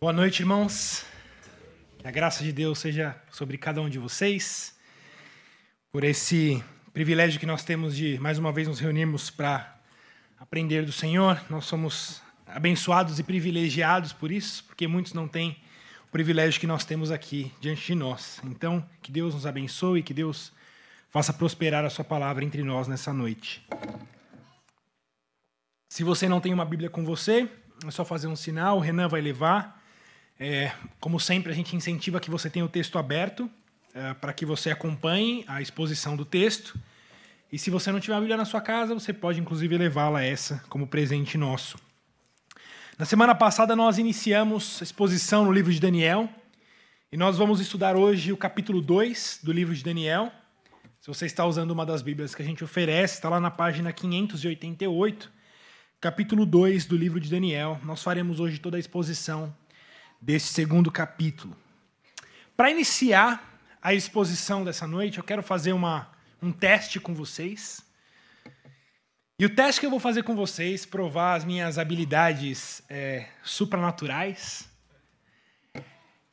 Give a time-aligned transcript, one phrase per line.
[0.00, 1.04] Boa noite, irmãos.
[1.98, 4.78] Que a graça de Deus seja sobre cada um de vocês,
[5.90, 9.76] por esse privilégio que nós temos de mais uma vez nos reunirmos para
[10.38, 11.44] aprender do Senhor.
[11.50, 15.60] Nós somos abençoados e privilegiados por isso, porque muitos não têm
[16.06, 18.40] o privilégio que nós temos aqui diante de nós.
[18.44, 20.52] Então, que Deus nos abençoe, que Deus
[21.08, 23.66] faça prosperar a sua palavra entre nós nessa noite.
[25.88, 27.50] Se você não tem uma Bíblia com você,
[27.84, 29.77] é só fazer um sinal, o Renan vai levar.
[30.40, 30.70] É,
[31.00, 33.50] como sempre, a gente incentiva que você tenha o texto aberto
[33.92, 36.78] é, para que você acompanhe a exposição do texto.
[37.50, 40.62] E se você não tiver a Bíblia na sua casa, você pode inclusive levá-la essa
[40.68, 41.76] como presente nosso.
[42.96, 46.28] Na semana passada nós iniciamos a exposição no livro de Daniel
[47.10, 50.30] e nós vamos estudar hoje o capítulo 2 do livro de Daniel.
[51.00, 53.92] Se você está usando uma das Bíblias que a gente oferece, está lá na página
[53.92, 55.32] 588,
[56.00, 57.80] capítulo 2 do livro de Daniel.
[57.82, 59.52] Nós faremos hoje toda a exposição
[60.20, 61.56] desse segundo capítulo.
[62.56, 66.10] Para iniciar a exposição dessa noite, eu quero fazer uma,
[66.42, 67.80] um teste com vocês.
[69.38, 74.68] E o teste que eu vou fazer com vocês, provar as minhas habilidades é, supranaturais.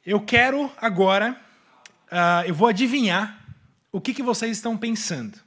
[0.04, 1.40] Eu quero agora,
[2.12, 3.46] uh, eu vou adivinhar
[3.92, 5.40] o que, que vocês estão pensando.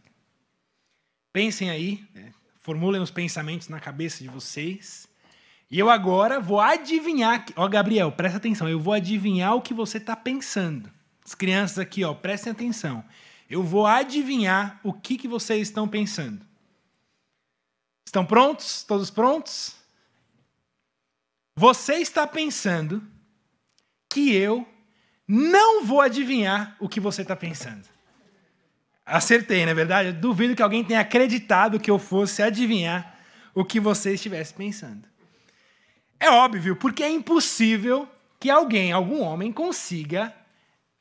[1.33, 2.33] Pensem aí, né?
[2.61, 5.07] formulem os pensamentos na cabeça de vocês.
[5.70, 7.44] E eu agora vou adivinhar.
[7.55, 8.69] Ó, Gabriel, presta atenção.
[8.69, 10.91] Eu vou adivinhar o que você está pensando.
[11.25, 13.05] As crianças aqui, ó, prestem atenção.
[13.50, 16.41] Eu vou adivinhar o que, que vocês estão pensando.
[18.06, 18.83] Estão prontos?
[18.83, 19.77] Todos prontos?
[21.55, 23.03] Você está pensando
[24.08, 24.66] que eu
[25.27, 27.86] não vou adivinhar o que você está pensando.
[29.05, 30.08] Acertei, não é verdade?
[30.08, 33.19] Eu duvido que alguém tenha acreditado que eu fosse adivinhar
[33.55, 35.06] o que você estivesse pensando.
[36.20, 38.08] É óbvio, porque é impossível
[38.41, 40.34] que alguém, algum homem, consiga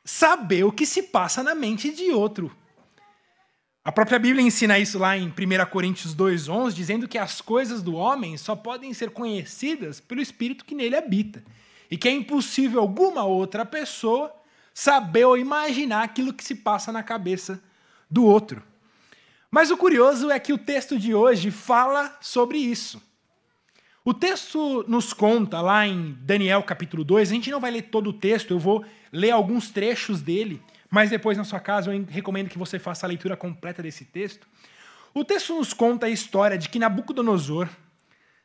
[0.04, 2.56] saber o que se passa na mente de outro.
[3.84, 5.34] A própria Bíblia ensina isso lá em 1
[5.72, 10.76] Coríntios 2,11, dizendo que as coisas do homem só podem ser conhecidas pelo Espírito que
[10.76, 11.44] nele habita.
[11.90, 14.34] E que é impossível alguma outra pessoa
[14.74, 17.64] saber ou imaginar aquilo que se passa na cabeça
[18.12, 18.62] do outro.
[19.50, 23.02] Mas o curioso é que o texto de hoje fala sobre isso.
[24.08, 28.12] O texto nos conta lá em Daniel capítulo 2, a gente não vai ler todo
[28.12, 32.48] o texto, eu vou ler alguns trechos dele, mas depois na sua casa eu recomendo
[32.48, 34.48] que você faça a leitura completa desse texto.
[35.14, 37.68] O texto nos conta a história de que Nabucodonosor,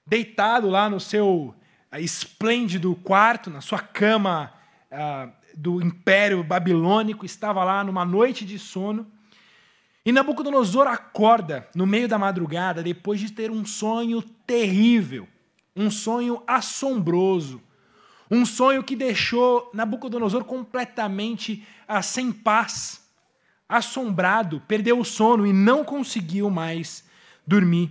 [0.04, 1.54] deitado lá no seu
[1.94, 4.52] uh, esplêndido quarto, na sua cama
[4.90, 9.06] uh, do Império Babilônico, estava lá numa noite de sono.
[10.04, 15.28] E Nabucodonosor acorda no meio da madrugada depois de ter um sonho terrível
[15.74, 17.60] um sonho assombroso,
[18.30, 23.02] um sonho que deixou Nabucodonosor completamente ah, sem paz,
[23.68, 27.04] assombrado, perdeu o sono e não conseguiu mais
[27.46, 27.90] dormir.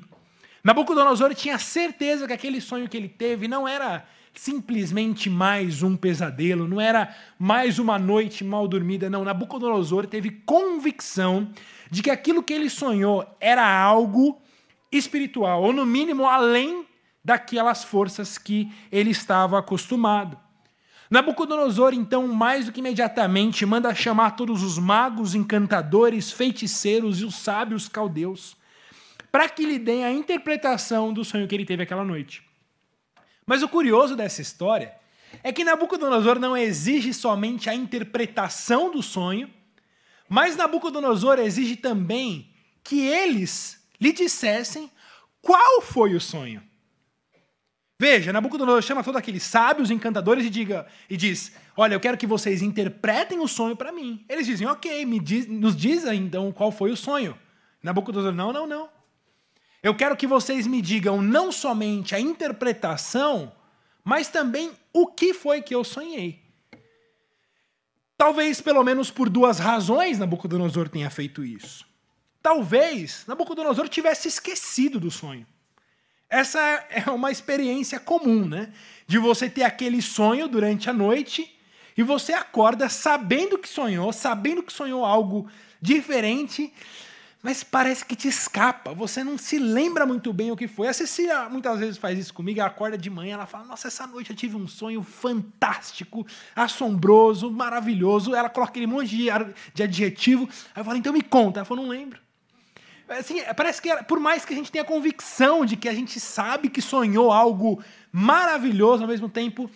[0.63, 6.67] Nabucodonosor tinha certeza que aquele sonho que ele teve não era simplesmente mais um pesadelo,
[6.67, 9.23] não era mais uma noite mal dormida, não.
[9.23, 11.49] Nabucodonosor teve convicção
[11.89, 14.41] de que aquilo que ele sonhou era algo
[14.91, 16.85] espiritual, ou no mínimo além
[17.23, 20.37] daquelas forças que ele estava acostumado.
[21.09, 27.35] Nabucodonosor, então, mais do que imediatamente, manda chamar todos os magos, encantadores, feiticeiros e os
[27.35, 28.55] sábios caldeus,
[29.29, 32.41] para que lhe deem a interpretação do sonho que ele teve aquela noite.
[33.45, 34.95] Mas o curioso dessa história
[35.43, 39.49] é que Nabucodonosor não exige somente a interpretação do sonho,
[40.29, 42.49] mas Nabucodonosor exige também
[42.81, 44.89] que eles lhe dissessem
[45.41, 46.70] qual foi o sonho.
[48.01, 52.25] Veja, Nabucodonosor chama todos aqueles sábios, encantadores e, diga, e diz: Olha, eu quero que
[52.25, 54.25] vocês interpretem o sonho para mim.
[54.27, 57.37] Eles dizem: Ok, me diz, nos diz então qual foi o sonho.
[57.83, 58.89] Nabucodonosor: Não, não, não.
[59.83, 63.51] Eu quero que vocês me digam não somente a interpretação,
[64.03, 66.41] mas também o que foi que eu sonhei.
[68.17, 71.85] Talvez, pelo menos por duas razões, Nabucodonosor tenha feito isso.
[72.41, 75.45] Talvez Nabucodonosor tivesse esquecido do sonho.
[76.31, 78.71] Essa é uma experiência comum, né?
[79.05, 81.53] De você ter aquele sonho durante a noite
[81.97, 85.51] e você acorda sabendo que sonhou, sabendo que sonhou algo
[85.81, 86.71] diferente,
[87.43, 88.93] mas parece que te escapa.
[88.93, 90.87] Você não se lembra muito bem o que foi.
[90.87, 92.61] A Cecília muitas vezes faz isso comigo.
[92.61, 96.25] Ela acorda de manhã, ela fala: Nossa, essa noite eu tive um sonho fantástico,
[96.55, 98.33] assombroso, maravilhoso.
[98.33, 99.17] Ela coloca aquele monte
[99.73, 100.47] de adjetivo.
[100.73, 101.59] Aí eu falo: Então me conta.
[101.59, 102.21] Ela falou: Não lembro.
[103.19, 106.69] Assim, parece que por mais que a gente tenha convicção de que a gente sabe
[106.69, 109.69] que sonhou algo maravilhoso, ao mesmo tempo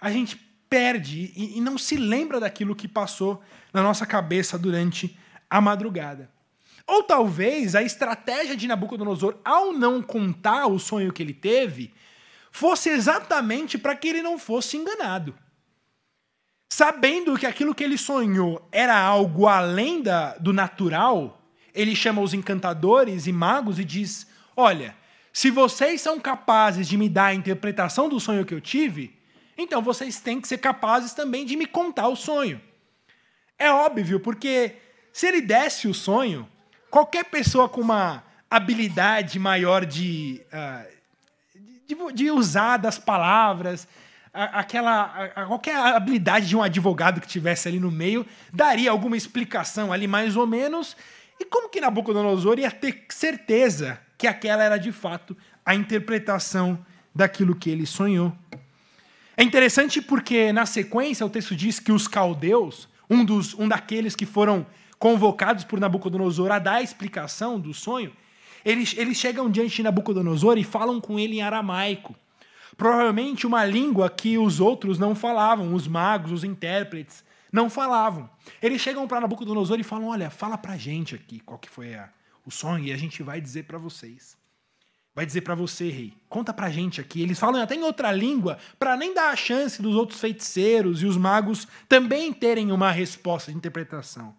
[0.00, 0.36] a gente
[0.68, 3.42] perde e, e não se lembra daquilo que passou
[3.72, 5.18] na nossa cabeça durante
[5.50, 6.30] a madrugada.
[6.86, 11.92] Ou talvez a estratégia de Nabucodonosor, ao não contar o sonho que ele teve,
[12.50, 15.34] fosse exatamente para que ele não fosse enganado.
[16.72, 21.37] Sabendo que aquilo que ele sonhou era algo além da, do natural,
[21.74, 24.26] ele chama os encantadores e magos e diz:
[24.56, 24.94] Olha,
[25.32, 29.16] se vocês são capazes de me dar a interpretação do sonho que eu tive,
[29.56, 32.60] então vocês têm que ser capazes também de me contar o sonho.
[33.58, 34.76] É óbvio, porque
[35.12, 36.48] se ele desse o sonho,
[36.90, 40.88] qualquer pessoa com uma habilidade maior de, uh,
[41.86, 43.88] de, de, usar das palavras,
[44.32, 49.92] aquela a, qualquer habilidade de um advogado que tivesse ali no meio, daria alguma explicação
[49.92, 50.96] ali mais ou menos.
[51.40, 57.54] E como que Nabucodonosor ia ter certeza que aquela era de fato a interpretação daquilo
[57.54, 58.32] que ele sonhou?
[59.36, 64.16] É interessante porque na sequência o texto diz que os caldeus, um dos um daqueles
[64.16, 64.66] que foram
[64.98, 68.12] convocados por Nabucodonosor a dar a explicação do sonho,
[68.64, 72.16] eles, eles chegam diante de Nabucodonosor e falam com ele em aramaico.
[72.76, 78.28] Provavelmente uma língua que os outros não falavam, os magos, os intérpretes, não falavam.
[78.62, 81.94] Eles chegam para Nabucodonosor e falam: Olha, fala para a gente aqui qual que foi
[81.94, 82.08] a,
[82.44, 84.36] o sonho e a gente vai dizer para vocês.
[85.14, 86.14] Vai dizer para você, rei.
[86.28, 87.20] Conta para a gente aqui.
[87.20, 91.06] Eles falam até em outra língua para nem dar a chance dos outros feiticeiros e
[91.06, 94.32] os magos também terem uma resposta de interpretação.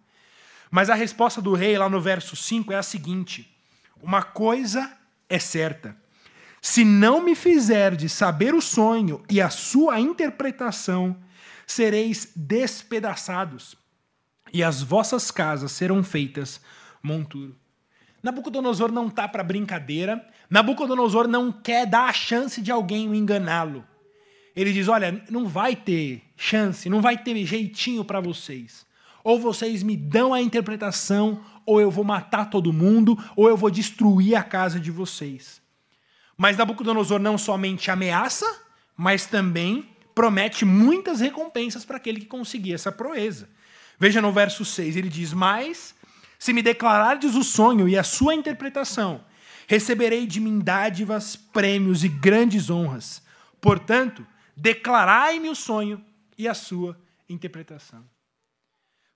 [0.70, 3.54] Mas a resposta do rei, lá no verso 5, é a seguinte:
[4.02, 4.90] Uma coisa
[5.28, 5.94] é certa.
[6.62, 11.16] Se não me fizerdes saber o sonho e a sua interpretação,
[11.70, 13.76] sereis despedaçados,
[14.52, 16.60] e as vossas casas serão feitas
[17.02, 17.56] monturo.
[18.22, 23.84] Nabucodonosor não está para brincadeira, Nabucodonosor não quer dar a chance de alguém enganá-lo.
[24.54, 28.84] Ele diz: Olha, não vai ter chance, não vai ter jeitinho para vocês.
[29.22, 33.70] Ou vocês me dão a interpretação, ou eu vou matar todo mundo, ou eu vou
[33.70, 35.62] destruir a casa de vocês.
[36.36, 38.46] Mas Nabucodonosor não somente ameaça,
[38.96, 43.48] mas também promete muitas recompensas para aquele que conseguir essa proeza.
[43.98, 45.94] Veja no verso 6, ele diz: Mas,
[46.38, 49.24] se me declarardes o sonho e a sua interpretação,
[49.66, 53.22] receberei de mim dádivas, prêmios e grandes honras.
[53.60, 54.26] Portanto,
[54.56, 56.02] declarai-me o sonho
[56.36, 56.98] e a sua
[57.28, 58.04] interpretação.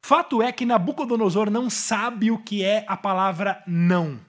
[0.02, 4.20] Fato é que Nabucodonosor não sabe o que é a palavra não.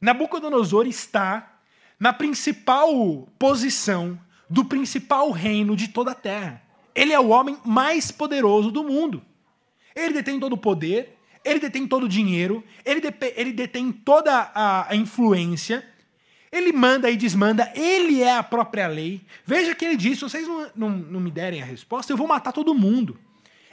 [0.00, 1.58] Nabucodonosor está
[1.98, 6.62] na principal posição do principal reino de toda a terra.
[6.94, 9.22] Ele é o homem mais poderoso do mundo.
[9.94, 13.00] Ele detém todo o poder, ele detém todo o dinheiro, ele,
[13.36, 15.84] ele detém toda a, a influência,
[16.50, 19.20] ele manda e desmanda, ele é a própria lei.
[19.44, 22.26] Veja que ele diz: se vocês não, não, não me derem a resposta, eu vou
[22.26, 23.18] matar todo mundo.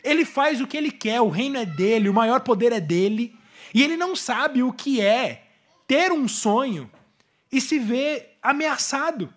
[0.03, 3.35] Ele faz o que ele quer, o reino é dele, o maior poder é dele.
[3.73, 5.43] E ele não sabe o que é
[5.87, 6.89] ter um sonho
[7.51, 9.33] e se ver ameaçado.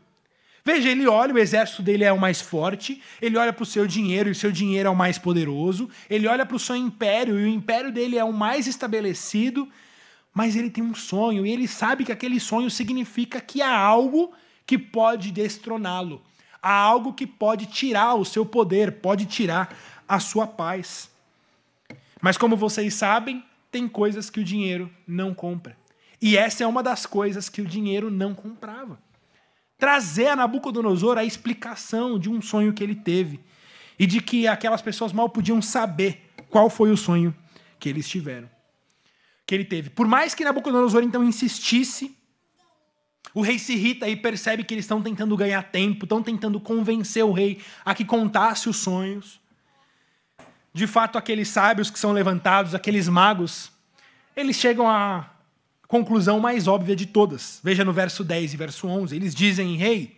[0.71, 3.87] Veja, ele olha, o exército dele é o mais forte, ele olha para o seu
[3.87, 7.41] dinheiro e o seu dinheiro é o mais poderoso, ele olha para o seu império
[7.41, 9.67] e o império dele é o mais estabelecido,
[10.35, 14.31] mas ele tem um sonho e ele sabe que aquele sonho significa que há algo
[14.67, 16.21] que pode destroná-lo,
[16.63, 19.75] há algo que pode tirar o seu poder, pode tirar
[20.07, 21.09] a sua paz.
[22.21, 25.75] Mas como vocês sabem, tem coisas que o dinheiro não compra.
[26.21, 29.08] E essa é uma das coisas que o dinheiro não comprava.
[29.79, 33.41] Trazer a Nabucodonosor a explicação de um sonho que ele teve
[33.99, 37.35] e de que aquelas pessoas mal podiam saber qual foi o sonho
[37.79, 38.51] que eles tiveram.
[39.47, 39.89] Que ele teve.
[39.89, 42.15] Por mais que Nabucodonosor então insistisse,
[43.33, 47.25] o rei se irrita e percebe que eles estão tentando ganhar tempo, estão tentando convencer
[47.25, 49.41] o rei a que contasse os sonhos
[50.79, 53.73] de fato, aqueles sábios que são levantados, aqueles magos,
[54.37, 55.29] eles chegam à
[55.89, 57.61] conclusão mais óbvia de todas.
[57.65, 59.17] Veja no verso 10 e verso 11.
[59.17, 60.17] Eles dizem: Rei,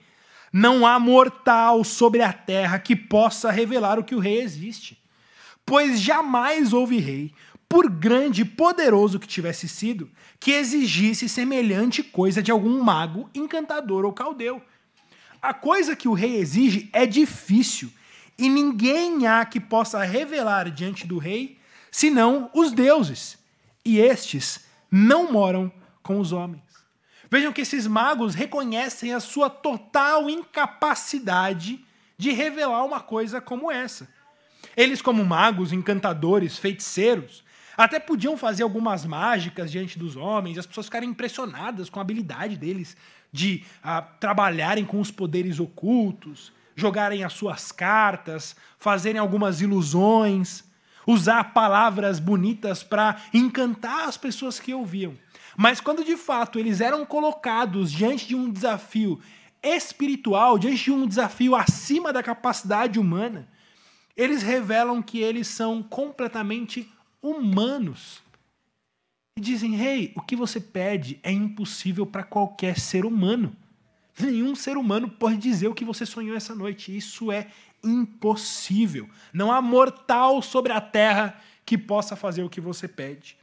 [0.52, 5.00] não há mortal sobre a terra que possa revelar o que o rei existe.
[5.64, 7.32] Pois jamais houve rei,
[7.68, 10.10] por grande e poderoso que tivesse sido,
[10.40, 14.60] que exigisse semelhante coisa de algum mago, encantador ou caldeu.
[15.40, 17.90] A coisa que o rei exige é difícil
[18.36, 21.58] e ninguém há que possa revelar diante do rei,
[21.92, 23.38] senão os deuses.
[23.84, 26.62] E estes não moram com os homens.
[27.30, 31.84] Vejam que esses magos reconhecem a sua total incapacidade
[32.18, 34.08] de revelar uma coisa como essa.
[34.76, 37.44] Eles, como magos, encantadores, feiticeiros,
[37.76, 42.56] até podiam fazer algumas mágicas diante dos homens, as pessoas ficarem impressionadas com a habilidade
[42.56, 42.96] deles
[43.32, 50.64] de ah, trabalharem com os poderes ocultos, jogarem as suas cartas, fazerem algumas ilusões,
[51.10, 55.16] usar palavras bonitas para encantar as pessoas que ouviam.
[55.56, 59.20] Mas quando de fato eles eram colocados diante de um desafio
[59.62, 63.48] espiritual, diante de um desafio acima da capacidade humana,
[64.16, 66.90] eles revelam que eles são completamente
[67.22, 68.22] humanos.
[69.36, 73.54] E dizem: Hey, o que você pede é impossível para qualquer ser humano.
[74.18, 76.94] Nenhum ser humano pode dizer o que você sonhou essa noite.
[76.94, 77.48] Isso é
[77.82, 79.08] impossível.
[79.32, 83.36] Não há mortal sobre a terra que possa fazer o que você pede.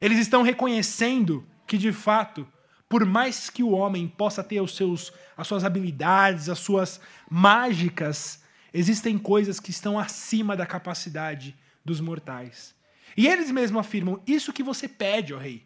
[0.00, 2.46] Eles estão reconhecendo que, de fato,
[2.88, 8.42] por mais que o homem possa ter os seus, as suas habilidades, as suas mágicas,
[8.72, 12.74] existem coisas que estão acima da capacidade dos mortais.
[13.16, 15.64] E eles mesmos afirmam: Isso que você pede, ó rei,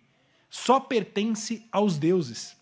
[0.49, 2.57] só pertence aos deuses.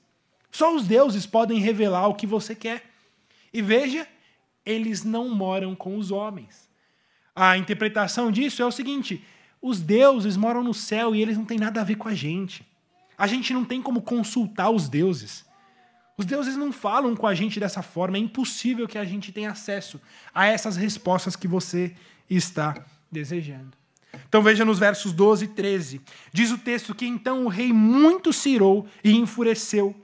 [0.50, 2.90] Só os deuses podem revelar o que você quer.
[3.52, 4.08] E veja,
[4.68, 6.68] eles não moram com os homens.
[7.34, 9.24] A interpretação disso é o seguinte:
[9.62, 12.66] os deuses moram no céu e eles não têm nada a ver com a gente.
[13.16, 15.46] A gente não tem como consultar os deuses.
[16.16, 19.52] Os deuses não falam com a gente dessa forma, é impossível que a gente tenha
[19.52, 20.00] acesso
[20.34, 21.94] a essas respostas que você
[22.28, 23.76] está desejando.
[24.28, 26.00] Então veja nos versos 12 e 13.
[26.32, 29.94] Diz o texto que então o rei muito se irou e enfureceu,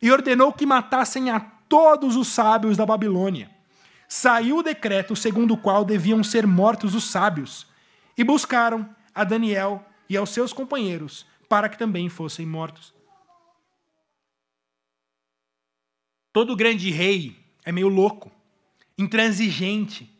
[0.00, 3.57] e ordenou que matassem a todos os sábios da Babilônia.
[4.08, 7.66] Saiu o decreto segundo o qual deviam ser mortos os sábios,
[8.16, 12.94] e buscaram a Daniel e aos seus companheiros para que também fossem mortos.
[16.32, 18.30] Todo grande rei é meio louco,
[18.96, 20.10] intransigente,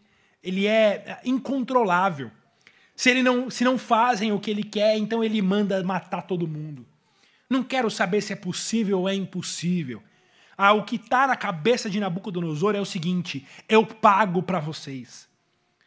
[0.42, 2.30] ele é incontrolável.
[2.94, 6.48] Se, ele não, se não fazem o que ele quer, então ele manda matar todo
[6.48, 6.86] mundo.
[7.48, 10.02] Não quero saber se é possível ou é impossível.
[10.60, 15.28] Ah, o que está na cabeça de Nabucodonosor é o seguinte: eu pago para vocês.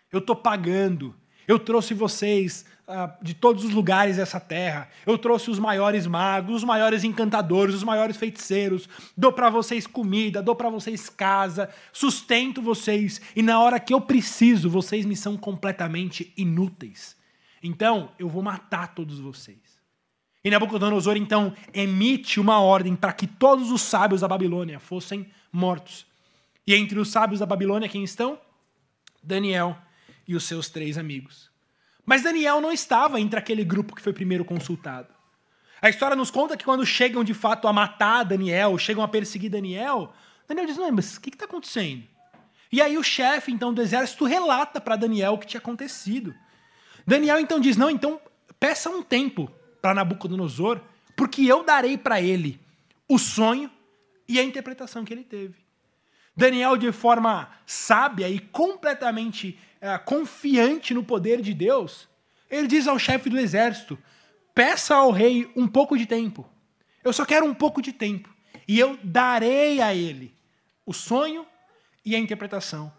[0.10, 1.13] Eu estou pagando.
[1.46, 4.88] Eu trouxe vocês ah, de todos os lugares dessa terra.
[5.06, 8.88] Eu trouxe os maiores magos, os maiores encantadores, os maiores feiticeiros.
[9.18, 13.20] Dou para vocês comida, dou para vocês casa, sustento vocês.
[13.36, 17.18] E na hora que eu preciso, vocês me são completamente inúteis.
[17.62, 19.61] Então, eu vou matar todos vocês.
[20.44, 26.06] E Nabucodonosor então emite uma ordem para que todos os sábios da Babilônia fossem mortos.
[26.66, 28.40] E entre os sábios da Babilônia, quem estão?
[29.22, 29.78] Daniel
[30.28, 31.52] e os seus três amigos.
[32.06, 35.14] Mas Daniel não estava entre aquele grupo que foi primeiro consultado.
[35.82, 39.50] A história nos conta que quando chegam de fato a matar Daniel, chegam a perseguir
[39.50, 40.14] Daniel,
[40.48, 42.04] Daniel diz: Não, mas o que está acontecendo?
[42.72, 46.34] E aí o chefe então do exército relata para Daniel o que tinha acontecido.
[47.06, 48.20] Daniel então diz: Não, então
[48.60, 50.80] peça um tempo para Nabucodonosor,
[51.16, 52.60] porque eu darei para ele
[53.08, 53.70] o sonho
[54.28, 55.56] e a interpretação que ele teve.
[56.36, 62.08] Daniel, de forma sábia e completamente é, confiante no poder de Deus,
[62.50, 63.98] ele diz ao chefe do exército:
[64.54, 66.48] peça ao rei um pouco de tempo.
[67.04, 68.34] Eu só quero um pouco de tempo.
[68.68, 70.34] E eu darei a ele
[70.86, 71.46] o sonho
[72.06, 72.94] e a interpretação.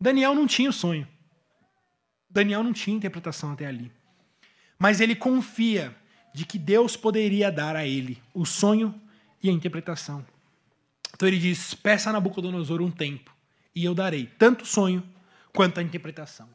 [0.00, 1.06] Daniel não tinha o sonho.
[2.30, 3.92] Daniel não tinha interpretação até ali.
[4.78, 5.94] Mas ele confia
[6.34, 8.92] de que Deus poderia dar a ele o sonho
[9.40, 10.26] e a interpretação.
[11.14, 13.32] Então ele diz: peça a Nabucodonosor um tempo,
[13.72, 15.02] e eu darei tanto o sonho
[15.52, 16.48] quanto à interpretação.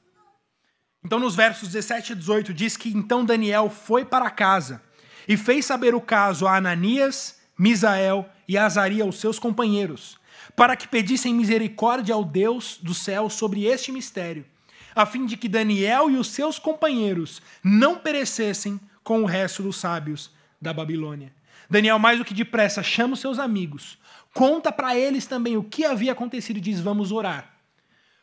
[1.04, 4.82] Então, nos versos 17 e 18, diz que então Daniel foi para casa
[5.26, 10.20] e fez saber o caso a Ananias, Misael e Azaria, os seus companheiros,
[10.58, 14.46] para que pedissem misericórdia ao Deus do céu sobre este mistério,
[14.94, 19.78] a fim de que Daniel e os seus companheiros não perecessem com o resto dos
[19.78, 21.34] sábios da Babilônia.
[21.70, 23.98] Daniel, mais do que depressa, chama os seus amigos,
[24.34, 27.54] conta para eles também o que havia acontecido e diz: Vamos orar.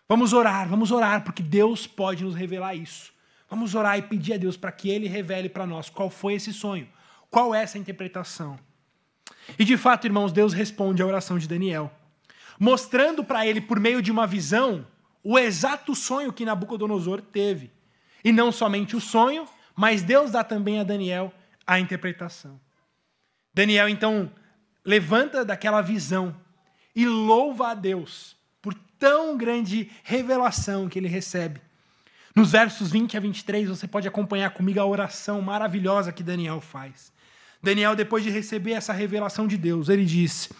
[0.08, 3.12] Vamos orar, vamos orar, porque Deus pode nos revelar isso.
[3.50, 6.52] Vamos orar e pedir a Deus para que Ele revele para nós qual foi esse
[6.52, 6.88] sonho,
[7.30, 8.58] qual é essa interpretação.
[9.58, 11.92] E de fato, irmãos, Deus responde à oração de Daniel,
[12.58, 14.86] mostrando para ele, por meio de uma visão,
[15.22, 17.70] o exato sonho que Nabucodonosor teve.
[18.24, 21.32] E não somente o sonho, mas Deus dá também a Daniel
[21.66, 22.58] a interpretação.
[23.52, 24.32] Daniel, então,
[24.84, 26.34] levanta daquela visão
[26.94, 28.36] e louva a Deus
[28.98, 31.60] tão grande revelação que ele recebe.
[32.34, 37.12] Nos versos 20 a 23, você pode acompanhar comigo a oração maravilhosa que Daniel faz.
[37.62, 40.50] Daniel, depois de receber essa revelação de Deus, ele diz: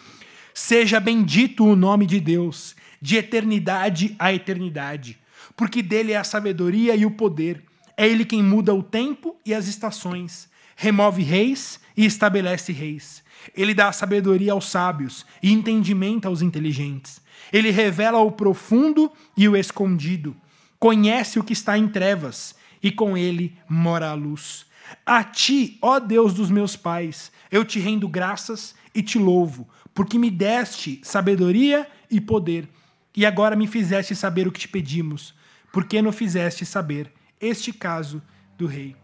[0.53, 5.19] Seja bendito o nome de Deus, de eternidade a eternidade,
[5.55, 7.63] porque dele é a sabedoria e o poder.
[7.97, 13.23] É ele quem muda o tempo e as estações, remove reis e estabelece reis.
[13.55, 17.19] Ele dá sabedoria aos sábios e entendimento aos inteligentes.
[17.51, 20.37] Ele revela o profundo e o escondido.
[20.79, 24.67] Conhece o que está em trevas, e com ele mora a luz.
[25.03, 30.19] A ti, ó Deus dos meus pais, eu te rendo graças e te louvo, porque
[30.19, 32.69] me deste sabedoria e poder,
[33.15, 35.33] e agora me fizeste saber o que te pedimos,
[35.73, 38.21] porque não fizeste saber este caso
[38.57, 38.95] do rei.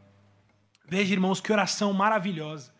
[0.87, 2.73] Veja, irmãos, que oração maravilhosa.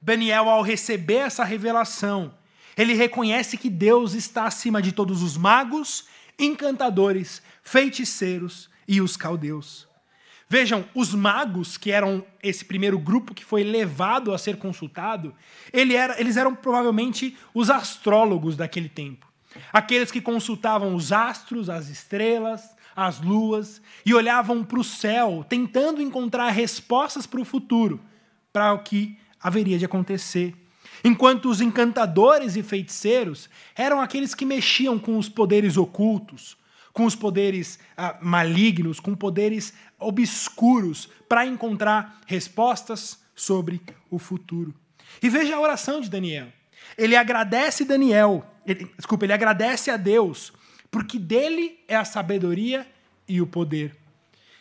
[0.00, 2.34] Daniel, ao receber essa revelação,
[2.76, 6.06] ele reconhece que Deus está acima de todos os magos,
[6.38, 9.88] encantadores, feiticeiros e os caldeus.
[10.48, 15.34] Vejam, os magos, que eram esse primeiro grupo que foi levado a ser consultado,
[15.72, 19.26] ele era, eles eram provavelmente os astrólogos daquele tempo.
[19.72, 26.02] Aqueles que consultavam os astros, as estrelas, as luas e olhavam para o céu, tentando
[26.02, 28.00] encontrar respostas para o futuro,
[28.52, 30.52] para o que haveria de acontecer.
[31.04, 36.56] Enquanto os encantadores e feiticeiros eram aqueles que mexiam com os poderes ocultos,
[36.92, 44.74] com os poderes ah, malignos, com poderes obscuros, para encontrar respostas sobre o futuro.
[45.22, 46.48] E veja a oração de Daniel.
[46.96, 50.52] Ele agradece Daniel, ele, desculpa, ele agradece a Deus,
[50.90, 52.86] porque dele é a sabedoria
[53.26, 53.96] e o poder.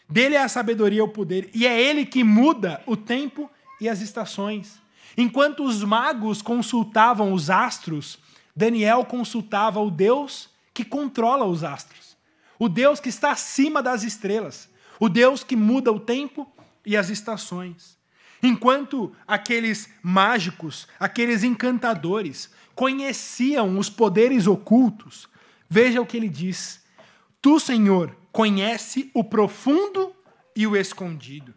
[0.09, 3.89] Dele é a sabedoria e o poder, e é ele que muda o tempo e
[3.89, 4.79] as estações.
[5.17, 8.19] Enquanto os magos consultavam os astros,
[8.55, 12.15] Daniel consultava o Deus que controla os astros,
[12.59, 14.69] o Deus que está acima das estrelas,
[14.99, 16.47] o Deus que muda o tempo
[16.85, 17.97] e as estações.
[18.41, 25.27] Enquanto aqueles mágicos, aqueles encantadores, conheciam os poderes ocultos,
[25.69, 26.83] veja o que ele diz:
[27.41, 30.15] Tu, Senhor, conhece o profundo
[30.55, 31.53] e o escondido,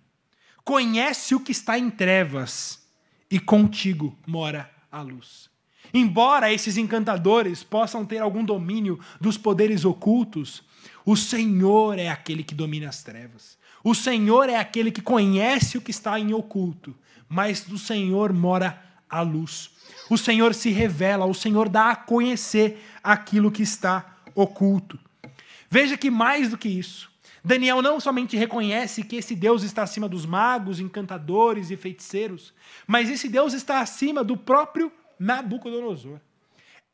[0.64, 2.86] conhece o que está em trevas
[3.30, 5.48] e contigo mora a luz.
[5.92, 10.62] Embora esses encantadores possam ter algum domínio dos poderes ocultos,
[11.04, 13.58] o Senhor é aquele que domina as trevas.
[13.82, 16.94] O Senhor é aquele que conhece o que está em oculto,
[17.28, 19.70] mas do Senhor mora a luz.
[20.08, 24.98] O Senhor se revela, o Senhor dá a conhecer aquilo que está oculto.
[25.68, 27.10] Veja que mais do que isso,
[27.44, 32.52] Daniel não somente reconhece que esse Deus está acima dos magos, encantadores e feiticeiros,
[32.86, 36.20] mas esse Deus está acima do próprio Nabucodonosor.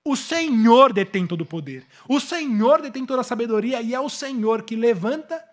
[0.04, 1.84] O Senhor detém todo o poder.
[2.08, 5.44] O Senhor detém toda a sabedoria e é o Senhor que levanta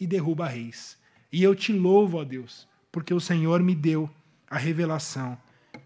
[0.00, 0.98] e derruba reis.
[1.32, 4.10] E eu te louvo, ó Deus, porque o Senhor me deu
[4.48, 5.38] a revelação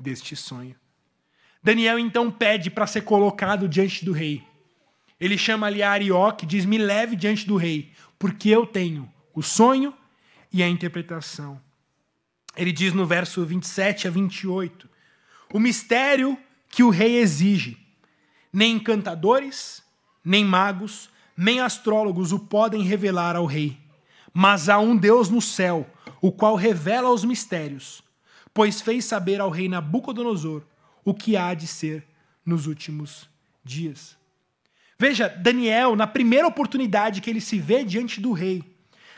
[0.04, 0.76] deste sonho.
[1.62, 4.44] Daniel então pede para ser colocado diante do rei.
[5.18, 9.42] Ele chama ali a Arioque, diz: Me leve diante do rei porque eu tenho o
[9.42, 9.94] sonho
[10.52, 11.60] e a interpretação.
[12.56, 14.88] Ele diz no verso 27 a 28:
[15.52, 16.38] O mistério
[16.68, 17.78] que o rei exige,
[18.52, 19.82] nem encantadores,
[20.22, 23.78] nem magos, nem astrólogos o podem revelar ao rei,
[24.32, 25.88] mas há um Deus no céu,
[26.20, 28.03] o qual revela os mistérios,
[28.54, 30.62] pois fez saber ao rei Nabucodonosor
[31.04, 32.06] o que há de ser
[32.46, 33.28] nos últimos
[33.64, 34.16] dias.
[34.98, 38.62] Veja, Daniel, na primeira oportunidade que ele se vê diante do rei,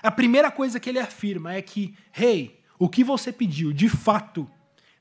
[0.02, 4.50] a primeira coisa que ele afirma é que, rei, o que você pediu, de fato,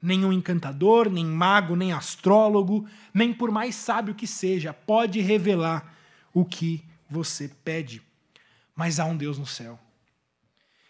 [0.01, 5.95] nenhum encantador, nem mago, nem astrólogo, nem por mais sábio que seja, pode revelar
[6.33, 8.01] o que você pede.
[8.75, 9.79] Mas há um Deus no céu.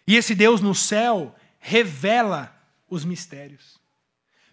[0.06, 2.55] E esse Deus no céu revela
[2.88, 3.78] os mistérios.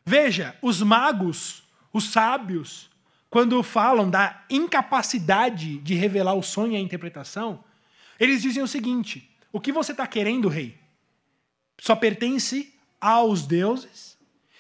[0.05, 2.89] Veja, os magos, os sábios,
[3.29, 7.63] quando falam da incapacidade de revelar o sonho e a interpretação,
[8.19, 10.77] eles dizem o seguinte: o que você está querendo, rei,
[11.79, 14.17] só pertence aos deuses,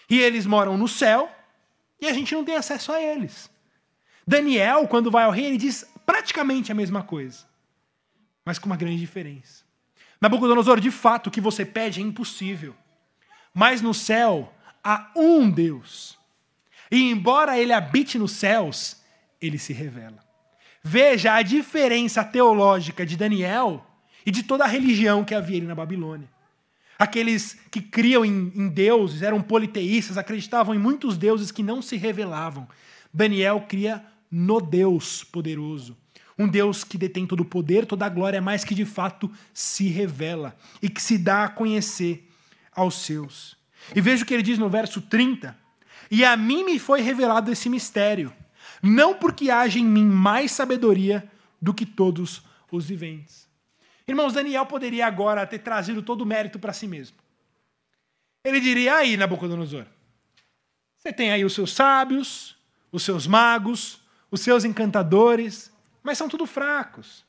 [0.09, 1.31] e eles moram no céu,
[1.99, 3.49] e a gente não tem acesso a eles.
[4.25, 7.45] Daniel, quando vai ao rei, ele diz praticamente a mesma coisa,
[8.45, 9.63] mas com uma grande diferença.
[10.19, 12.75] Nabucodonosor, de fato, o que você pede é impossível,
[13.53, 16.17] mas no céu há um Deus
[16.93, 18.97] e embora ele habite nos céus,
[19.41, 20.19] ele se revela.
[20.83, 23.83] Veja a diferença teológica de Daniel
[24.23, 26.29] e de toda a religião que havia ali na Babilônia.
[26.99, 31.97] Aqueles que criam em, em deuses, eram politeístas, acreditavam em muitos deuses que não se
[31.97, 32.67] revelavam.
[33.11, 35.97] Daniel cria no Deus poderoso.
[36.37, 39.87] Um Deus que detém todo o poder, toda a glória, mas que de fato se
[39.87, 42.29] revela e que se dá a conhecer
[42.75, 43.57] aos seus.
[43.95, 45.57] E veja o que ele diz no verso 30.
[46.09, 48.33] E a mim me foi revelado esse mistério,
[48.81, 51.29] não porque haja em mim mais sabedoria
[51.61, 53.47] do que todos os viventes.
[54.07, 57.17] Irmãos, Daniel poderia agora ter trazido todo o mérito para si mesmo.
[58.43, 59.85] Ele diria: aí, Nabucodonosor,
[60.97, 62.57] você tem aí os seus sábios,
[62.91, 67.25] os seus magos, os seus encantadores, mas são tudo fracos.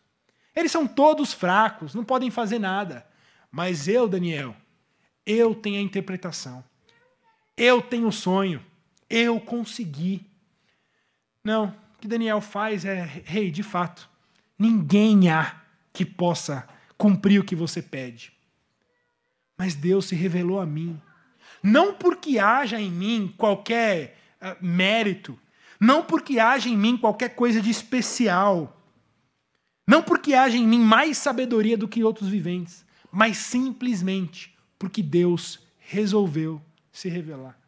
[0.54, 3.06] Eles são todos fracos, não podem fazer nada.
[3.50, 4.56] Mas eu, Daniel,
[5.26, 6.64] eu tenho a interpretação.
[7.56, 8.64] Eu tenho o sonho.
[9.08, 10.26] Eu consegui.
[11.42, 14.08] Não, o que Daniel faz é, rei, hey, de fato,
[14.58, 18.32] ninguém há que possa cumprir o que você pede.
[19.56, 21.00] Mas Deus se revelou a mim.
[21.62, 25.38] Não porque haja em mim qualquer uh, mérito,
[25.80, 28.80] não porque haja em mim qualquer coisa de especial,
[29.86, 35.60] não porque haja em mim mais sabedoria do que outros viventes, mas simplesmente porque Deus
[35.78, 36.60] resolveu
[36.92, 37.58] se revelar.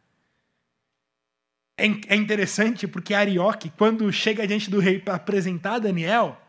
[1.77, 6.41] É, é interessante porque Arioque, quando chega diante do rei para apresentar Daniel,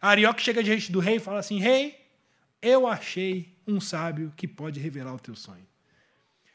[0.00, 1.98] Arioque chega diante do rei e fala assim: Rei,
[2.60, 5.66] eu achei um sábio que pode revelar o teu sonho.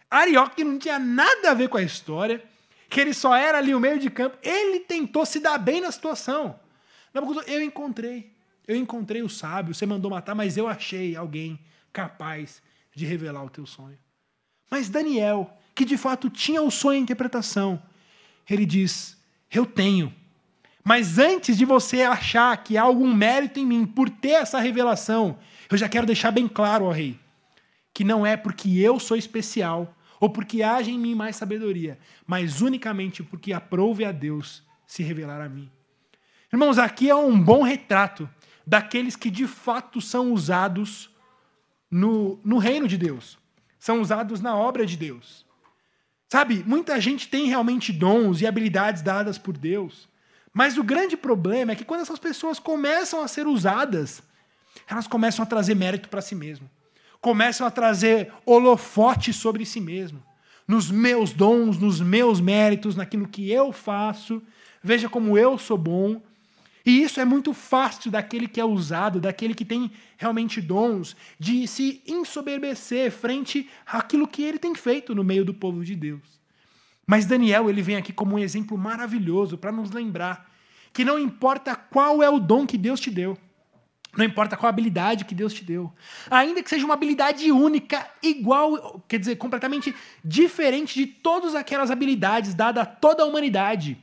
[0.09, 2.43] Arioque não tinha nada a ver com a história,
[2.89, 5.91] que ele só era ali o meio de campo, ele tentou se dar bem na
[5.91, 6.59] situação.
[7.47, 8.31] Eu encontrei,
[8.67, 11.59] eu encontrei o sábio, você mandou matar, mas eu achei alguém
[11.91, 12.61] capaz
[12.99, 13.97] de revelar o teu sonho.
[14.69, 17.81] Mas Daniel, que de fato tinha o sonho e a interpretação,
[18.47, 19.17] ele diz:
[19.49, 20.13] Eu tenho.
[20.83, 25.37] Mas antes de você achar que há algum mérito em mim por ter essa revelação,
[25.69, 27.19] eu já quero deixar bem claro, ó rei,
[27.93, 32.61] que não é porque eu sou especial ou porque haja em mim mais sabedoria, mas
[32.61, 35.69] unicamente porque aprove a Deus se revelar a mim.
[36.51, 38.29] Irmãos, aqui é um bom retrato
[38.65, 41.09] daqueles que de fato são usados
[41.89, 43.37] no, no reino de Deus,
[43.79, 45.45] são usados na obra de Deus.
[46.27, 50.07] Sabe, muita gente tem realmente dons e habilidades dadas por Deus,
[50.53, 54.21] mas o grande problema é que quando essas pessoas começam a ser usadas,
[54.87, 56.69] elas começam a trazer mérito para si mesmo
[57.21, 60.23] começam a trazer holofote sobre si mesmo,
[60.67, 64.41] nos meus dons, nos meus méritos, naquilo que eu faço.
[64.83, 66.21] Veja como eu sou bom.
[66.85, 71.67] E isso é muito fácil daquele que é usado, daquele que tem realmente dons, de
[71.67, 76.39] se ensoberbecer frente àquilo que ele tem feito no meio do povo de Deus.
[77.05, 80.49] Mas Daniel, ele vem aqui como um exemplo maravilhoso para nos lembrar
[80.93, 83.37] que não importa qual é o dom que Deus te deu,
[84.17, 85.91] não importa qual habilidade que Deus te deu.
[86.29, 92.53] Ainda que seja uma habilidade única, igual, quer dizer, completamente diferente de todas aquelas habilidades
[92.53, 93.97] dadas a toda a humanidade.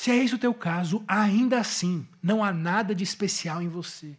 [0.00, 4.16] Se é esse o teu caso, ainda assim, não há nada de especial em você.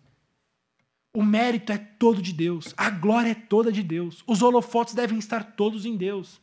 [1.11, 4.23] O mérito é todo de Deus, a glória é toda de Deus.
[4.27, 6.39] Os holofotes devem estar todos em Deus.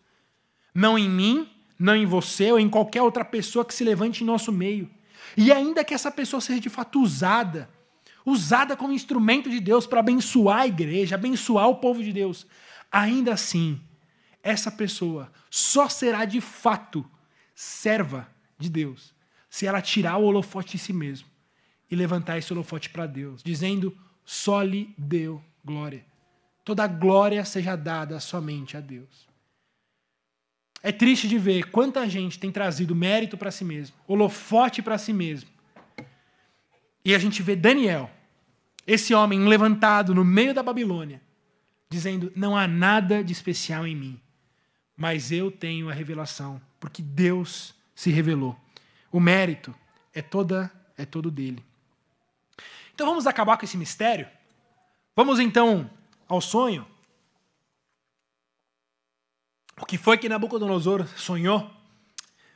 [0.75, 1.49] Não em mim,
[1.79, 4.91] não em você ou em qualquer outra pessoa que se levante em nosso meio.
[5.37, 7.71] E ainda que essa pessoa seja de fato usada
[8.27, 12.45] usada como instrumento de Deus para abençoar a igreja, abençoar o povo de Deus,
[12.91, 13.81] ainda assim,
[14.43, 17.09] essa pessoa só será de fato
[17.55, 19.17] serva de Deus
[19.49, 21.29] se ela tirar o holofote de si mesmo
[21.91, 26.05] e levantar esse holofote para Deus, dizendo: só lhe deu glória.
[26.65, 29.27] Toda glória seja dada somente a Deus.
[30.83, 35.13] É triste de ver quanta gente tem trazido mérito para si mesmo, holofote para si
[35.13, 35.49] mesmo.
[37.05, 38.11] E a gente vê Daniel,
[38.87, 41.23] esse homem levantado no meio da Babilônia,
[41.89, 44.21] dizendo: Não há nada de especial em mim,
[44.95, 48.55] mas eu tenho a revelação, porque Deus se revelou.
[49.11, 49.75] O mérito
[50.15, 51.65] é toda é todo dele.
[52.95, 54.29] Então vamos acabar com esse mistério?
[55.15, 55.89] Vamos então
[56.29, 56.87] ao sonho?
[59.81, 61.71] O que foi que Nabucodonosor sonhou?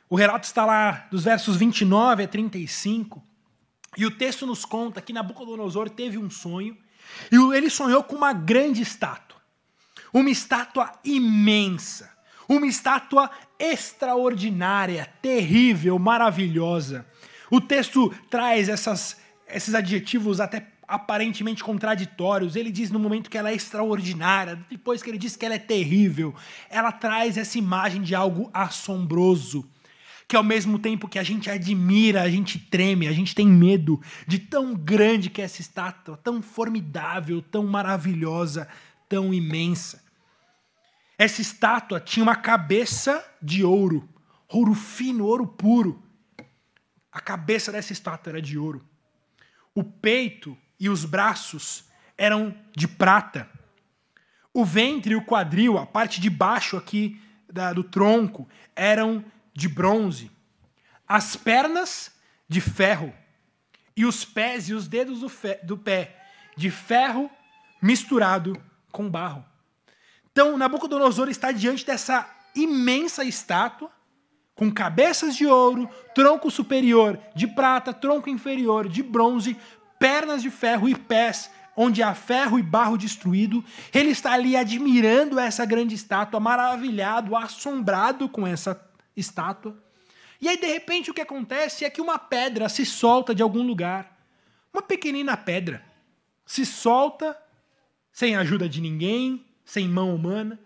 [0.09, 3.23] O relato está lá dos versos 29 a 35.
[3.97, 6.77] E o texto nos conta que Nabucodonosor teve um sonho
[7.31, 9.41] e ele sonhou com uma grande estátua.
[10.11, 12.12] Uma estátua imensa.
[12.53, 17.03] Uma estátua extraordinária, terrível, maravilhosa.
[17.49, 22.55] O texto traz essas, esses adjetivos até aparentemente contraditórios.
[22.55, 25.59] Ele diz no momento que ela é extraordinária, depois que ele diz que ela é
[25.59, 26.35] terrível,
[26.69, 29.67] ela traz essa imagem de algo assombroso
[30.27, 33.99] que ao mesmo tempo que a gente admira, a gente treme, a gente tem medo
[34.27, 38.67] de tão grande que é essa estátua, tão formidável, tão maravilhosa,
[39.09, 40.02] tão imensa.
[41.23, 44.09] Essa estátua tinha uma cabeça de ouro,
[44.45, 46.03] ouro fino, ouro puro.
[47.09, 48.85] A cabeça dessa estátua era de ouro.
[49.73, 51.85] O peito e os braços
[52.17, 53.49] eram de prata.
[54.53, 57.17] O ventre e o quadril, a parte de baixo aqui
[57.49, 60.29] da, do tronco, eram de bronze,
[61.07, 62.13] as pernas
[62.49, 63.13] de ferro,
[63.95, 65.31] e os pés e os dedos do,
[65.63, 66.21] do pé
[66.57, 67.31] de ferro
[67.81, 69.52] misturado com barro.
[70.33, 73.89] Então, Nabucodonosor está diante dessa imensa estátua,
[74.55, 79.55] com cabeças de ouro, tronco superior de prata, tronco inferior de bronze,
[79.97, 83.63] pernas de ferro e pés onde há ferro e barro destruído.
[83.93, 88.79] Ele está ali admirando essa grande estátua, maravilhado, assombrado com essa
[89.15, 89.77] estátua.
[90.41, 93.65] E aí, de repente, o que acontece é que uma pedra se solta de algum
[93.65, 94.19] lugar.
[94.73, 95.83] Uma pequenina pedra
[96.45, 97.37] se solta,
[98.11, 100.59] sem ajuda de ninguém, sem mão humana.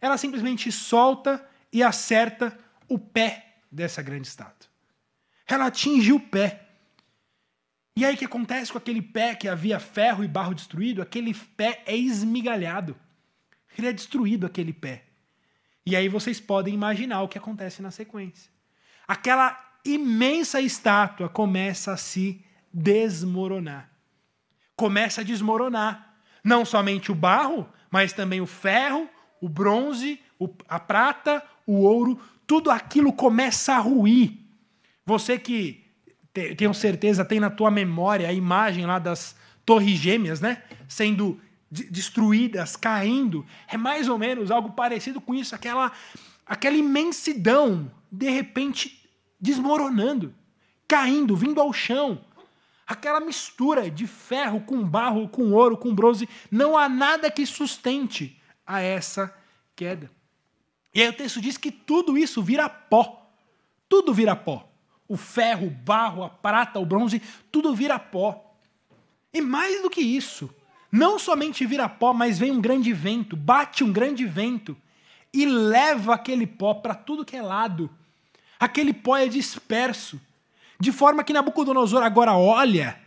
[0.00, 4.68] Ela simplesmente solta e acerta o pé dessa grande estátua.
[5.46, 6.66] Ela atinge o pé.
[7.94, 11.00] E aí o que acontece com aquele pé que havia ferro e barro destruído?
[11.00, 12.96] Aquele pé é esmigalhado.
[13.76, 15.04] Ele é destruído, aquele pé.
[15.86, 18.50] E aí vocês podem imaginar o que acontece na sequência.
[19.06, 23.88] Aquela imensa estátua começa a se desmoronar.
[24.76, 26.16] Começa a desmoronar.
[26.44, 29.08] Não somente o barro, mas também o ferro,
[29.40, 30.20] o bronze,
[30.68, 34.32] a prata, o ouro, tudo aquilo começa a ruir.
[35.04, 35.84] Você que
[36.56, 40.62] tenho certeza, tem na tua memória a imagem lá das torres gêmeas, né?
[40.86, 43.44] Sendo destruídas, caindo.
[43.66, 45.92] É mais ou menos algo parecido com isso, aquela,
[46.46, 49.08] aquela imensidão, de repente,
[49.40, 50.34] desmoronando,
[50.86, 52.20] caindo, vindo ao chão.
[52.88, 56.28] Aquela mistura de ferro com barro, com ouro, com bronze.
[56.50, 59.32] Não há nada que sustente a essa
[59.76, 60.10] queda.
[60.94, 63.30] E aí o texto diz que tudo isso vira pó.
[63.88, 64.68] Tudo vira pó
[65.08, 68.54] o ferro, o barro, a prata, o bronze, tudo vira pó.
[69.32, 70.54] E mais do que isso,
[70.92, 74.76] não somente vira pó, mas vem um grande vento, bate um grande vento
[75.32, 77.90] e leva aquele pó para tudo que é lado.
[78.60, 80.20] Aquele pó é disperso,
[80.80, 83.00] de forma que Nabucodonosor agora olha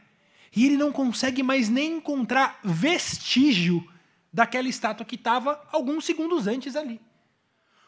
[0.55, 3.87] e ele não consegue mais nem encontrar vestígio
[4.33, 6.99] daquela estátua que estava alguns segundos antes ali.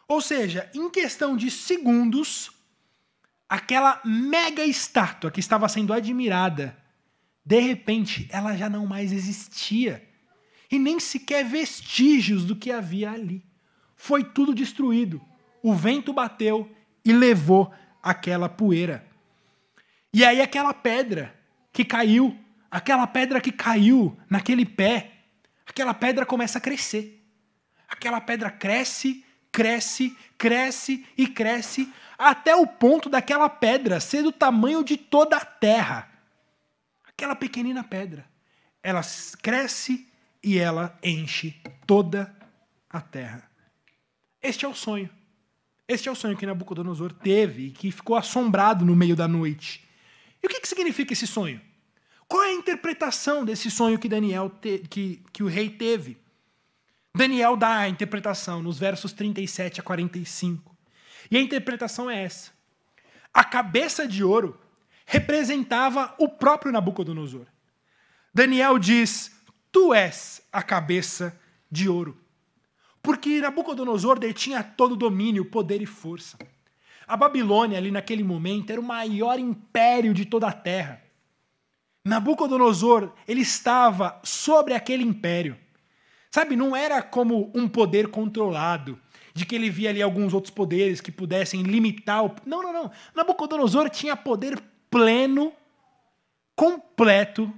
[0.08, 2.52] Ou seja, em questão de segundos,
[3.48, 6.78] aquela mega estátua que estava sendo admirada,
[7.46, 10.08] de repente ela já não mais existia.
[10.72, 13.44] E nem sequer vestígios do que havia ali.
[13.96, 15.22] Foi tudo destruído.
[15.62, 16.70] O vento bateu
[17.06, 19.08] e levou aquela poeira.
[20.14, 21.34] E aí aquela pedra
[21.72, 22.38] que caiu,
[22.70, 25.12] aquela pedra que caiu naquele pé,
[25.66, 27.20] aquela pedra começa a crescer.
[27.90, 34.84] Aquela pedra cresce, cresce, cresce e cresce até o ponto daquela pedra ser do tamanho
[34.84, 36.10] de toda a terra.
[37.08, 38.26] Aquela pequenina pedra.
[38.84, 39.02] Ela
[39.42, 40.08] cresce
[40.44, 42.36] e ela enche toda
[42.90, 43.50] a terra.
[44.42, 45.10] Este é o sonho.
[45.88, 49.84] Este é o sonho que Nabucodonosor teve e que ficou assombrado no meio da noite.
[50.44, 51.62] E o que, que significa esse sonho?
[52.28, 56.18] Qual é a interpretação desse sonho que Daniel te, que, que o rei teve?
[57.16, 60.76] Daniel dá a interpretação nos versos 37 a 45.
[61.32, 62.52] E a interpretação é essa.
[63.34, 64.60] A cabeça de ouro
[65.06, 67.46] representava o próprio Nabucodonosor.
[68.34, 69.32] Daniel diz:
[69.72, 71.40] Tu és a cabeça
[71.72, 72.18] de ouro.
[73.02, 76.38] Porque Nabucodonosor detinha todo o domínio, poder e força.
[77.08, 81.02] A Babilônia, ali naquele momento, era o maior império de toda a terra.
[82.06, 85.58] Nabucodonosor, ele estava sobre aquele império.
[86.32, 89.00] Sabe, não era como um poder controlado,
[89.34, 92.36] de que ele via ali alguns outros poderes que pudessem limitar o.
[92.46, 92.92] Não, não, não.
[93.16, 95.54] Nabucodonosor tinha poder pleno,
[96.56, 97.52] completo.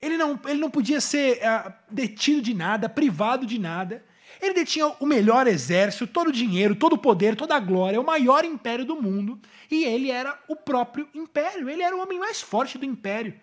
[0.00, 4.04] Ele não, ele não podia ser uh, detido de nada, privado de nada.
[4.40, 8.04] Ele detinha o melhor exército, todo o dinheiro, todo o poder, toda a glória, o
[8.04, 9.40] maior império do mundo.
[9.70, 11.68] E ele era o próprio império.
[11.68, 13.34] Ele era o homem mais forte do império.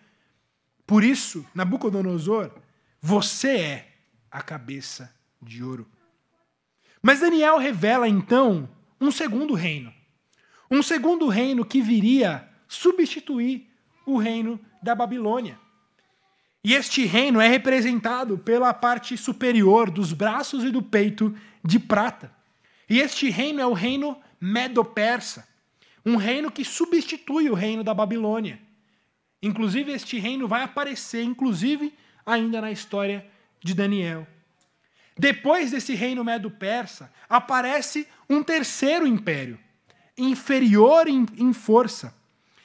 [0.86, 2.52] Por isso, Nabucodonosor,
[3.00, 3.88] você é
[4.30, 5.88] a cabeça de ouro.
[7.02, 9.94] Mas Daniel revela então um segundo reino.
[10.70, 13.70] Um segundo reino que viria substituir
[14.06, 15.60] o reino da Babilônia.
[16.64, 22.32] E este reino é representado pela parte superior dos braços e do peito de prata.
[22.90, 25.48] E este reino é o reino medo-persa,
[26.06, 28.60] um reino que substitui o reino da Babilônia.
[29.42, 31.94] Inclusive este reino vai aparecer inclusive
[32.26, 33.26] ainda na história
[33.60, 34.28] de Daniel.
[35.18, 39.60] Depois desse reino medo-persa, aparece um terceiro império,
[40.18, 42.16] inferior em, em força,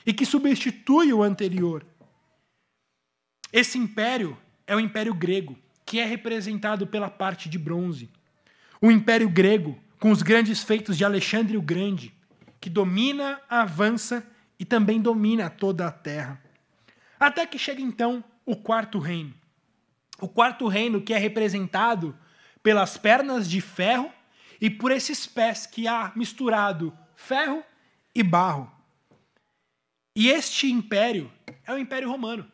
[0.05, 1.85] e que substitui o anterior.
[3.57, 8.11] Esse império é o Império Grego, que é representado pela parte de bronze.
[8.83, 12.13] O Império Grego, com os grandes feitos de Alexandre o Grande,
[12.61, 16.39] que domina, avança e também domina toda a terra.
[17.19, 19.33] Até que chega então o quarto reino.
[20.21, 22.15] O quarto reino que é representado
[22.63, 24.13] pelas pernas de ferro
[24.61, 27.65] e por esses pés que há misturado ferro
[28.15, 28.71] e barro.
[30.15, 31.33] E este império
[31.65, 32.53] é o Império Romano.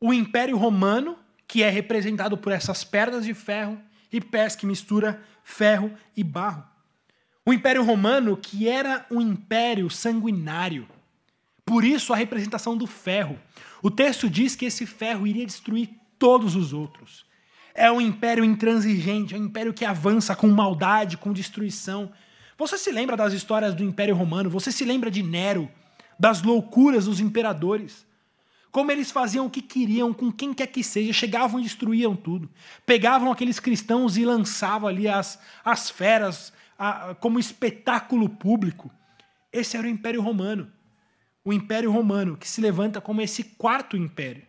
[0.00, 3.78] O Império Romano, que é representado por essas pernas de ferro
[4.10, 6.64] e pés que mistura ferro e barro.
[7.44, 10.88] O Império Romano, que era um império sanguinário.
[11.66, 13.38] Por isso a representação do ferro.
[13.82, 17.26] O texto diz que esse ferro iria destruir todos os outros.
[17.74, 22.10] É um império intransigente, é um império que avança com maldade, com destruição.
[22.56, 24.50] Você se lembra das histórias do Império Romano?
[24.50, 25.70] Você se lembra de Nero,
[26.18, 28.06] das loucuras dos imperadores?
[28.70, 32.48] Como eles faziam o que queriam, com quem quer que seja, chegavam e destruíam tudo.
[32.86, 38.90] Pegavam aqueles cristãos e lançavam ali as, as feras a, como espetáculo público.
[39.52, 40.70] Esse era o Império Romano.
[41.44, 44.46] O Império Romano, que se levanta como esse quarto império.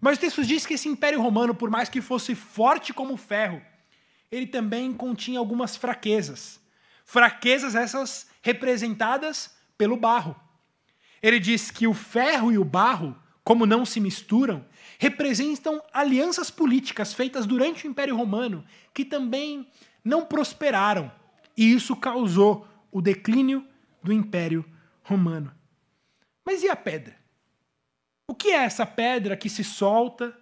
[0.00, 3.60] Mas o texto diz que esse Império Romano, por mais que fosse forte como ferro,
[4.30, 6.60] ele também continha algumas fraquezas.
[7.04, 10.36] Fraquezas essas representadas pelo barro.
[11.22, 13.16] Ele diz que o ferro e o barro,
[13.50, 14.64] como não se misturam,
[14.96, 19.66] representam alianças políticas feitas durante o Império Romano que também
[20.04, 21.10] não prosperaram.
[21.56, 23.66] E isso causou o declínio
[24.04, 24.64] do Império
[25.02, 25.52] Romano.
[26.46, 27.16] Mas e a pedra?
[28.28, 30.32] O que é essa pedra que se solta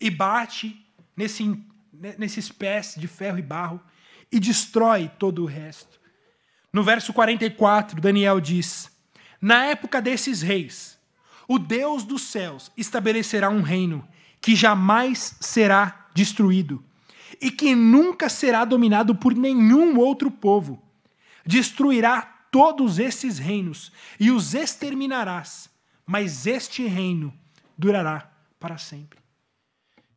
[0.00, 1.60] e bate nesse,
[2.16, 3.80] nesses pés de ferro e barro
[4.30, 6.00] e destrói todo o resto?
[6.72, 8.88] No verso 44, Daniel diz:
[9.40, 10.96] Na época desses reis,
[11.54, 14.06] o Deus dos céus estabelecerá um reino
[14.40, 16.84] que jamais será destruído
[17.40, 20.82] e que nunca será dominado por nenhum outro povo.
[21.44, 25.72] Destruirá todos esses reinos e os exterminarás
[26.06, 27.32] mas este reino
[27.76, 29.18] durará para sempre.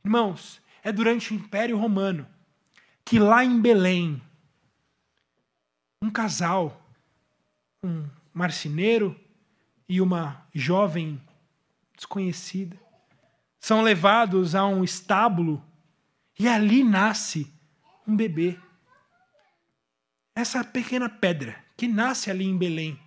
[0.03, 2.27] Irmãos, é durante o Império Romano
[3.03, 4.21] que lá em Belém,
[6.01, 6.81] um casal,
[7.83, 9.19] um marceneiro
[9.87, 11.21] e uma jovem
[11.95, 12.79] desconhecida,
[13.59, 15.63] são levados a um estábulo
[16.37, 17.53] e ali nasce
[18.07, 18.59] um bebê.
[20.35, 22.99] Essa pequena pedra que nasce ali em Belém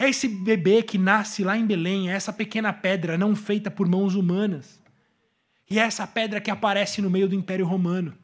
[0.00, 3.86] é esse bebê que nasce lá em Belém, é essa pequena pedra não feita por
[3.86, 4.82] mãos humanas.
[5.68, 8.16] E é essa pedra que aparece no meio do Império Romano.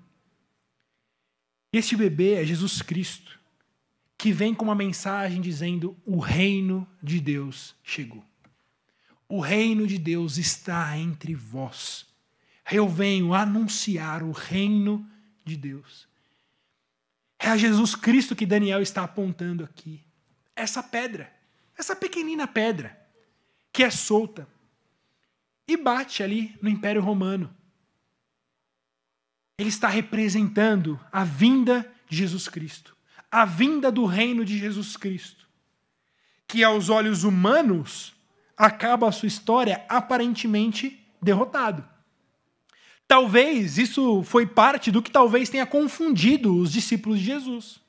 [1.70, 3.38] Este bebê é Jesus Cristo,
[4.16, 8.24] que vem com uma mensagem dizendo: o reino de Deus chegou.
[9.28, 12.06] O reino de Deus está entre vós.
[12.70, 15.08] Eu venho anunciar o reino
[15.44, 16.08] de Deus.
[17.38, 20.02] É a Jesus Cristo que Daniel está apontando aqui.
[20.54, 21.36] Essa pedra
[21.76, 22.98] essa pequenina pedra
[23.72, 24.48] que é solta
[25.68, 27.54] e bate ali no Império Romano.
[29.58, 32.96] Ele está representando a vinda de Jesus Cristo,
[33.30, 35.46] a vinda do reino de Jesus Cristo,
[36.46, 38.14] que aos olhos humanos
[38.56, 41.84] acaba a sua história aparentemente derrotado.
[43.06, 47.80] Talvez isso foi parte do que talvez tenha confundido os discípulos de Jesus.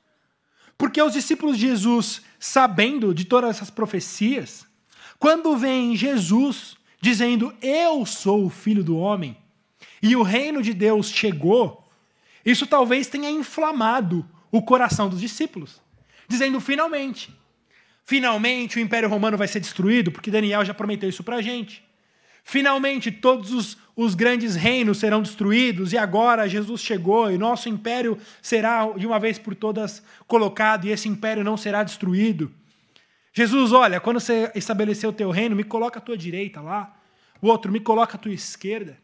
[0.76, 4.64] Porque os discípulos de Jesus, sabendo de todas essas profecias,
[5.18, 9.36] quando vem Jesus dizendo: Eu sou o filho do homem,
[10.00, 11.84] e o reino de Deus chegou,
[12.44, 15.80] isso talvez tenha inflamado o coração dos discípulos,
[16.28, 17.36] dizendo: finalmente,
[18.08, 21.84] finalmente o Império Romano vai ser destruído, porque Daniel já prometeu isso para a gente.
[22.42, 28.16] Finalmente, todos os, os, grandes reinos serão destruídos, e agora Jesus chegou, e nosso império
[28.40, 32.50] será de uma vez por todas colocado, e esse império não será destruído.
[33.30, 36.96] Jesus, olha, quando você estabelecer o teu reino, me coloca à tua direita lá,
[37.42, 38.96] o outro me coloca à tua esquerda.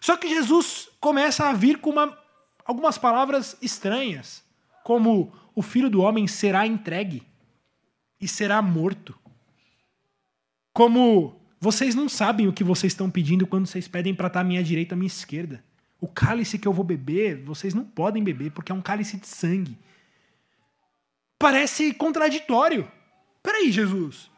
[0.00, 2.16] Só que Jesus começa a vir com uma,
[2.64, 4.44] algumas palavras estranhas,
[4.84, 7.33] como o filho do homem será entregue
[8.24, 9.14] e será morto.
[10.72, 14.44] Como vocês não sabem o que vocês estão pedindo quando vocês pedem para estar à
[14.44, 15.62] minha direita à minha esquerda.
[16.00, 19.26] O cálice que eu vou beber, vocês não podem beber, porque é um cálice de
[19.26, 19.78] sangue.
[21.38, 22.90] Parece contraditório.
[23.42, 24.30] Peraí, Jesus.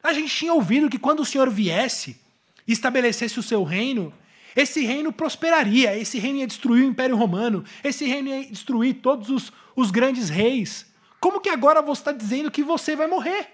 [0.00, 2.20] A gente tinha ouvido que quando o Senhor viesse
[2.66, 4.12] e estabelecesse o seu reino,
[4.54, 9.28] esse reino prosperaria, esse reino ia destruir o Império Romano, esse reino ia destruir todos
[9.28, 10.93] os, os grandes reis.
[11.24, 13.48] Como que agora você está dizendo que você vai morrer?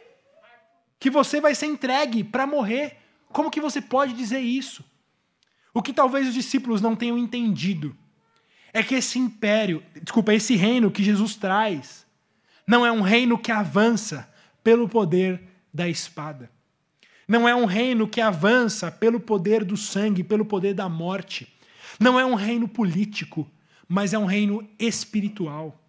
[0.98, 2.96] Que você vai ser entregue para morrer?
[3.28, 4.84] Como que você pode dizer isso?
[5.72, 7.96] O que talvez os discípulos não tenham entendido
[8.72, 12.04] é que esse império, desculpa, esse reino que Jesus traz,
[12.66, 14.28] não é um reino que avança
[14.64, 15.40] pelo poder
[15.72, 16.50] da espada.
[17.28, 21.46] Não é um reino que avança pelo poder do sangue, pelo poder da morte.
[22.00, 23.48] Não é um reino político,
[23.86, 25.80] mas é um reino espiritual.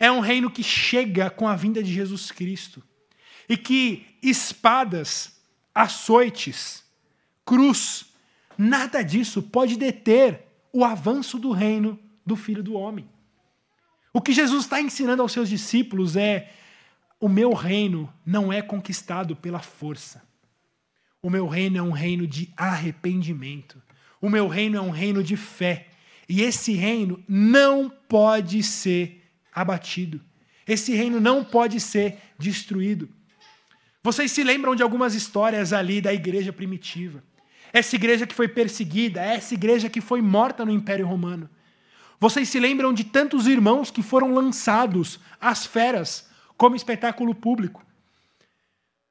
[0.00, 2.82] É um reino que chega com a vinda de Jesus Cristo.
[3.48, 5.40] e que espadas,
[5.74, 6.84] açoites,
[7.44, 8.06] cruz,
[8.56, 13.10] nada disso pode deter o avanço do reino do Filho do Homem.
[14.12, 16.52] O que Jesus está ensinando aos seus discípulos é:
[17.18, 20.22] o meu reino não é conquistado pela força.
[21.20, 23.82] O meu reino é um reino de arrependimento.
[24.20, 25.88] O meu reino é um reino de fé.
[26.28, 29.19] E esse reino não pode ser
[29.54, 30.20] abatido.
[30.66, 33.08] Esse reino não pode ser destruído.
[34.02, 37.22] Vocês se lembram de algumas histórias ali da igreja primitiva?
[37.72, 41.48] Essa igreja que foi perseguida, essa igreja que foi morta no Império Romano.
[42.18, 47.84] Vocês se lembram de tantos irmãos que foram lançados às feras como espetáculo público?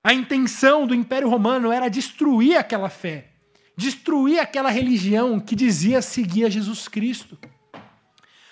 [0.03, 3.31] A intenção do Império Romano era destruir aquela fé,
[3.75, 7.37] destruir aquela religião que dizia seguir a Jesus Cristo.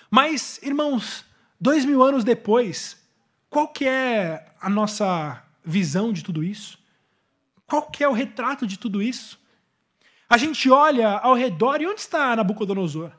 [0.10, 1.24] Mas, irmãos,
[1.60, 2.98] dois mil anos depois,
[3.50, 6.80] qual que é a nossa visão de tudo isso?
[7.66, 9.40] Qual que é o retrato de tudo isso?
[10.30, 13.12] A gente olha ao redor e onde está Nabucodonosor?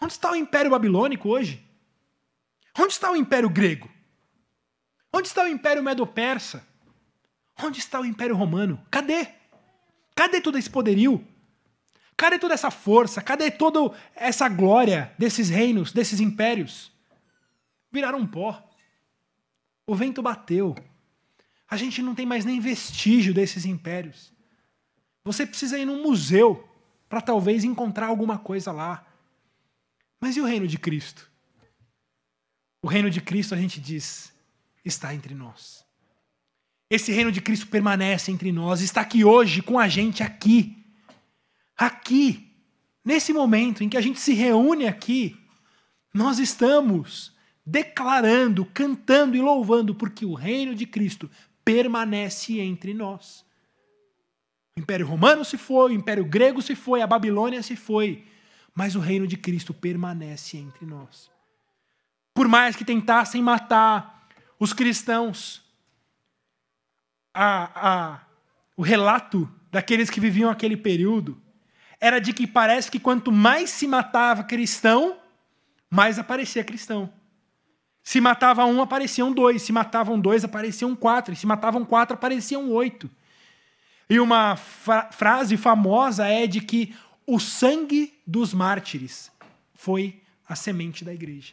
[0.00, 1.64] Onde está o Império Babilônico hoje?
[2.78, 3.90] Onde está o Império Grego?
[5.12, 6.66] Onde está o Império Medo-Persa?
[7.62, 8.80] Onde está o Império Romano?
[8.90, 9.28] Cadê?
[10.14, 11.26] Cadê todo esse poderio?
[12.16, 13.22] Cadê toda essa força?
[13.22, 16.92] Cadê toda essa glória desses reinos, desses impérios?
[17.90, 18.62] Viraram pó.
[19.86, 20.76] O vento bateu.
[21.68, 24.32] A gente não tem mais nem vestígio desses impérios.
[25.24, 26.66] Você precisa ir num museu
[27.08, 29.06] para talvez encontrar alguma coisa lá.
[30.20, 31.30] Mas e o reino de Cristo?
[32.82, 34.32] O reino de Cristo, a gente diz,
[34.84, 35.84] está entre nós.
[36.90, 40.84] Esse reino de Cristo permanece entre nós, está aqui hoje com a gente aqui.
[41.76, 42.56] Aqui,
[43.04, 45.38] nesse momento em que a gente se reúne aqui,
[46.14, 47.36] nós estamos
[47.70, 51.30] declarando, cantando e louvando, porque o reino de Cristo
[51.62, 53.44] permanece entre nós.
[54.74, 58.24] O Império Romano se foi, o Império Grego se foi, a Babilônia se foi,
[58.74, 61.30] mas o reino de Cristo permanece entre nós.
[62.32, 64.26] Por mais que tentassem matar
[64.58, 65.62] os cristãos,
[67.34, 68.20] a, a,
[68.78, 71.38] o relato daqueles que viviam aquele período
[72.00, 75.18] era de que parece que quanto mais se matava cristão,
[75.90, 77.12] mais aparecia cristão.
[78.08, 79.60] Se matava um, apareciam dois.
[79.60, 81.36] Se matavam dois, apareciam quatro.
[81.36, 83.10] Se matavam quatro, apareciam oito.
[84.08, 86.96] E uma fra frase famosa é de que
[87.26, 89.30] o sangue dos mártires
[89.74, 91.52] foi a semente da igreja.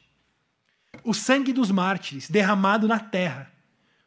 [1.04, 3.52] O sangue dos mártires derramado na terra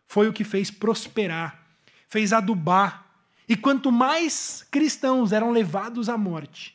[0.07, 1.63] foi o que fez prosperar,
[2.09, 3.05] fez adubar.
[3.47, 6.75] E quanto mais cristãos eram levados à morte,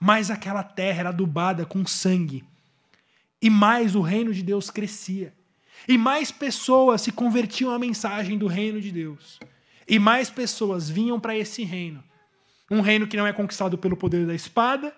[0.00, 2.44] mais aquela terra era adubada com sangue.
[3.42, 5.34] E mais o reino de Deus crescia.
[5.86, 9.40] E mais pessoas se convertiam à mensagem do reino de Deus.
[9.86, 12.02] E mais pessoas vinham para esse reino
[12.72, 14.96] um reino que não é conquistado pelo poder da espada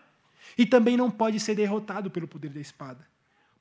[0.57, 3.05] e também não pode ser derrotado pelo poder da espada,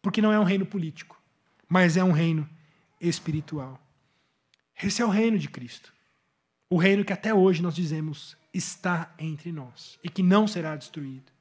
[0.04, 1.20] porque não é um reino político,
[1.68, 2.48] mas é um reino
[3.02, 3.80] espiritual.
[4.82, 5.92] Esse é o reino de Cristo.
[6.70, 11.32] O reino que até hoje nós dizemos está entre nós e que não será destruído.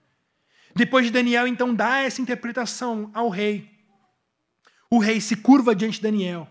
[0.74, 3.70] Depois de Daniel então dá essa interpretação ao rei,
[4.90, 6.46] o rei se curva diante de Daniel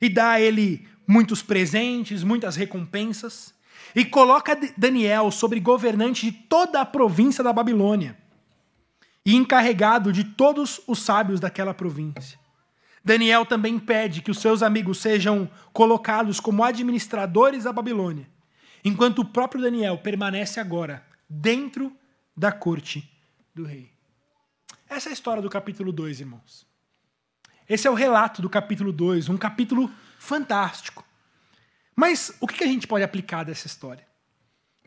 [0.00, 3.54] e dá a ele muitos presentes, muitas recompensas
[3.94, 8.16] e coloca Daniel sobre governante de toda a província da Babilônia
[9.24, 12.36] e encarregado de todos os sábios daquela província.
[13.04, 18.28] Daniel também pede que os seus amigos sejam colocados como administradores da Babilônia,
[18.84, 21.92] enquanto o próprio Daniel permanece agora dentro
[22.36, 23.08] da corte
[23.54, 23.92] do rei.
[24.88, 26.66] Essa é a história do capítulo 2, irmãos.
[27.68, 31.04] Esse é o relato do capítulo 2, um capítulo fantástico.
[31.94, 34.06] Mas o que a gente pode aplicar dessa história?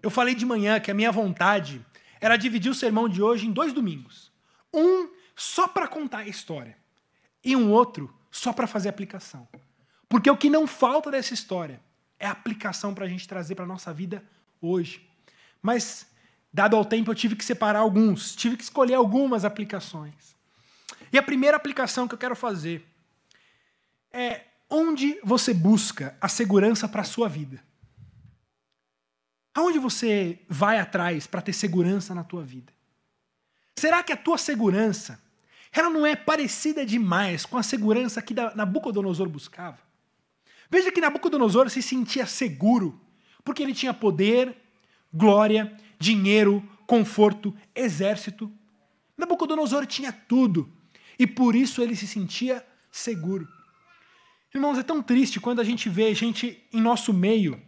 [0.01, 1.83] Eu falei de manhã que a minha vontade
[2.19, 4.31] era dividir o sermão de hoje em dois domingos.
[4.73, 6.77] Um só para contar a história
[7.43, 9.47] e um outro só para fazer aplicação.
[10.09, 11.81] Porque o que não falta dessa história
[12.19, 14.23] é aplicação para a gente trazer para a nossa vida
[14.61, 15.07] hoje.
[15.61, 16.07] Mas,
[16.55, 20.37] dado ao tempo, eu tive que separar alguns, tive que escolher algumas aplicações.
[21.11, 22.87] E a primeira aplicação que eu quero fazer
[24.09, 27.61] é onde você busca a segurança para a sua vida?
[29.53, 32.71] Aonde você vai atrás para ter segurança na tua vida?
[33.75, 35.21] Será que a tua segurança
[35.73, 39.79] ela não é parecida demais com a segurança que Nabucodonosor buscava?
[40.69, 42.97] Veja que Nabucodonosor se sentia seguro
[43.43, 44.55] porque ele tinha poder,
[45.13, 48.51] glória, dinheiro, conforto, exército.
[49.17, 50.71] Nabucodonosor tinha tudo
[51.17, 53.47] e por isso ele se sentia seguro.
[54.53, 57.61] Irmãos, é tão triste quando a gente vê gente em nosso meio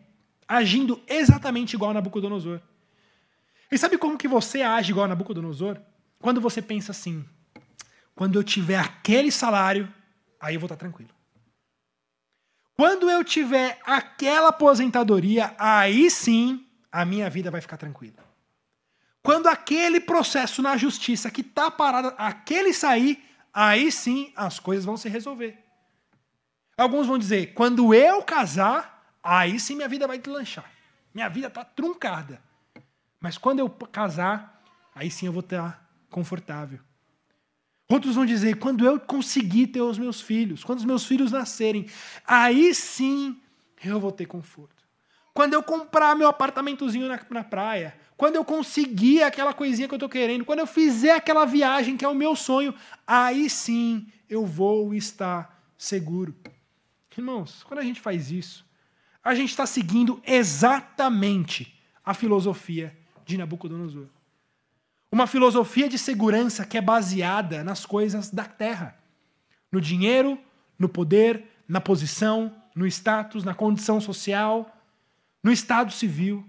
[0.47, 2.61] agindo exatamente igual a Nabucodonosor.
[3.69, 5.77] E sabe como que você age igual a Nabucodonosor?
[6.19, 7.25] Quando você pensa assim:
[8.15, 9.91] quando eu tiver aquele salário,
[10.39, 11.11] aí eu vou estar tranquilo.
[12.75, 16.66] Quando eu tiver aquela aposentadoria, aí sim
[16.97, 18.25] a minha vida vai ficar tranquila.
[19.21, 23.23] Quando aquele processo na justiça que está parado, aquele sair,
[23.53, 25.63] aí sim as coisas vão se resolver.
[26.75, 30.65] Alguns vão dizer, quando eu casar, aí sim minha vida vai deslanchar.
[31.13, 32.41] Minha vida está truncada.
[33.19, 34.63] Mas quando eu casar,
[34.95, 36.79] aí sim eu vou estar confortável.
[37.87, 41.87] Outros vão dizer, quando eu conseguir ter os meus filhos, quando os meus filhos nascerem,
[42.25, 43.39] aí sim
[43.83, 44.76] eu vou ter conforto.
[45.37, 49.97] Quando eu comprar meu apartamentozinho na, na praia, quando eu conseguir aquela coisinha que eu
[49.97, 52.73] estou querendo, quando eu fizer aquela viagem que é o meu sonho,
[53.05, 56.35] aí sim eu vou estar seguro.
[57.15, 58.65] Irmãos, quando a gente faz isso,
[59.23, 64.07] a gente está seguindo exatamente a filosofia de Nabucodonosor.
[65.11, 68.97] Uma filosofia de segurança que é baseada nas coisas da terra:
[69.71, 70.35] no dinheiro,
[70.79, 74.73] no poder, na posição, no status, na condição social,
[75.47, 76.43] no estado civil.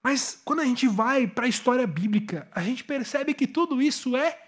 [0.00, 4.16] Mas quando a gente vai para a história bíblica, a gente percebe que tudo isso
[4.16, 4.38] é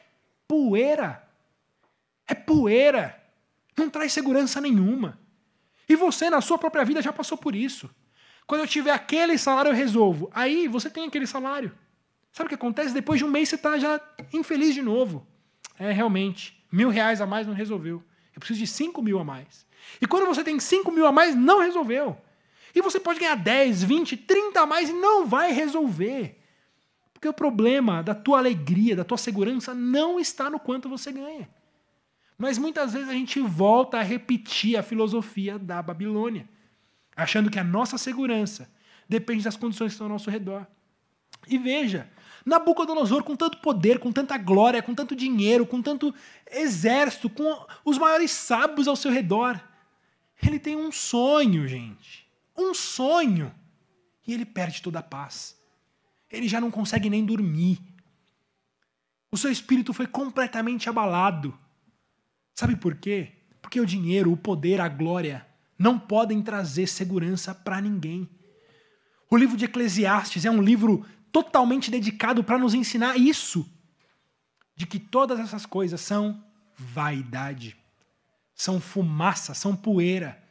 [0.46, 1.28] poeira.
[2.28, 3.20] É poeira
[3.76, 5.18] não traz segurança nenhuma.
[5.88, 7.90] E você, na sua própria vida, já passou por isso.
[8.46, 10.30] Quando eu tiver aquele salário, eu resolvo.
[10.32, 11.76] Aí você tem aquele salário.
[12.32, 12.94] Sabe o que acontece?
[12.94, 14.00] Depois de um mês você está já
[14.32, 15.26] infeliz de novo.
[15.76, 18.00] É, realmente, mil reais a mais não resolveu.
[18.32, 19.66] Eu preciso de cinco mil a mais.
[20.00, 22.16] E quando você tem cinco mil a mais, não resolveu.
[22.76, 26.38] E você pode ganhar 10, 20, 30 a mais e não vai resolver.
[27.10, 31.48] Porque o problema da tua alegria, da tua segurança, não está no quanto você ganha.
[32.36, 36.46] Mas muitas vezes a gente volta a repetir a filosofia da Babilônia,
[37.16, 38.70] achando que a nossa segurança
[39.08, 40.66] depende das condições que estão ao nosso redor.
[41.48, 42.10] E veja,
[42.44, 46.14] Nabucodonosor, com tanto poder, com tanta glória, com tanto dinheiro, com tanto
[46.50, 49.58] exército, com os maiores sábios ao seu redor,
[50.42, 52.25] ele tem um sonho, gente.
[52.56, 53.54] Um sonho.
[54.26, 55.56] E ele perde toda a paz.
[56.30, 57.80] Ele já não consegue nem dormir.
[59.30, 61.56] O seu espírito foi completamente abalado.
[62.54, 63.32] Sabe por quê?
[63.60, 65.46] Porque o dinheiro, o poder, a glória
[65.78, 68.28] não podem trazer segurança para ninguém.
[69.30, 73.68] O livro de Eclesiastes é um livro totalmente dedicado para nos ensinar isso:
[74.74, 76.42] de que todas essas coisas são
[76.76, 77.76] vaidade,
[78.54, 80.42] são fumaça, são poeira.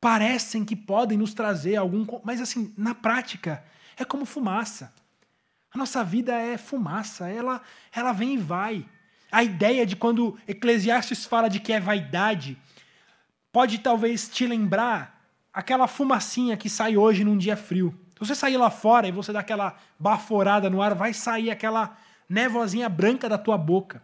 [0.00, 2.06] Parecem que podem nos trazer algum.
[2.24, 3.64] Mas, assim, na prática,
[3.96, 4.92] é como fumaça.
[5.72, 7.60] A nossa vida é fumaça, ela,
[7.92, 8.86] ela vem e vai.
[9.30, 12.56] A ideia de quando Eclesiastes fala de que é vaidade,
[13.52, 15.22] pode talvez te lembrar
[15.52, 17.94] aquela fumacinha que sai hoje num dia frio.
[18.14, 21.96] Se você sair lá fora e você dar aquela baforada no ar, vai sair aquela
[22.28, 24.02] névoazinha branca da tua boca.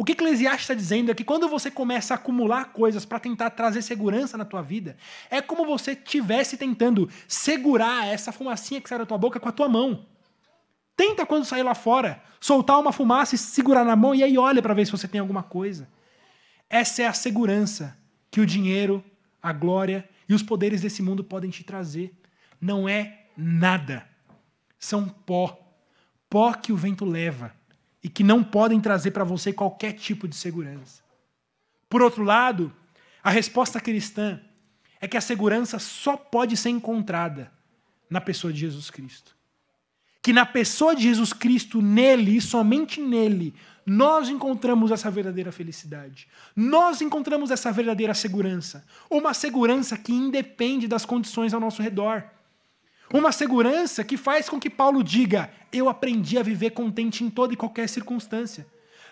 [0.00, 3.50] O que Eclesiastes está dizendo é que quando você começa a acumular coisas para tentar
[3.50, 4.96] trazer segurança na tua vida,
[5.30, 9.52] é como você estivesse tentando segurar essa fumacinha que sai da tua boca com a
[9.52, 10.06] tua mão.
[10.96, 14.62] Tenta quando sair lá fora, soltar uma fumaça e segurar na mão e aí olha
[14.62, 15.86] para ver se você tem alguma coisa.
[16.70, 17.94] Essa é a segurança
[18.30, 19.04] que o dinheiro,
[19.42, 22.18] a glória e os poderes desse mundo podem te trazer.
[22.58, 24.08] Não é nada.
[24.78, 25.58] São pó.
[26.30, 27.59] Pó que o vento leva
[28.02, 31.02] e que não podem trazer para você qualquer tipo de segurança.
[31.88, 32.72] Por outro lado,
[33.22, 34.40] a resposta cristã
[35.00, 37.52] é que a segurança só pode ser encontrada
[38.08, 39.36] na pessoa de Jesus Cristo
[40.22, 43.54] que na pessoa de Jesus Cristo, nele e somente nele,
[43.86, 46.28] nós encontramos essa verdadeira felicidade.
[46.54, 48.84] Nós encontramos essa verdadeira segurança.
[49.08, 52.24] Uma segurança que independe das condições ao nosso redor.
[53.12, 57.52] Uma segurança que faz com que Paulo diga: Eu aprendi a viver contente em toda
[57.52, 58.66] e qualquer circunstância.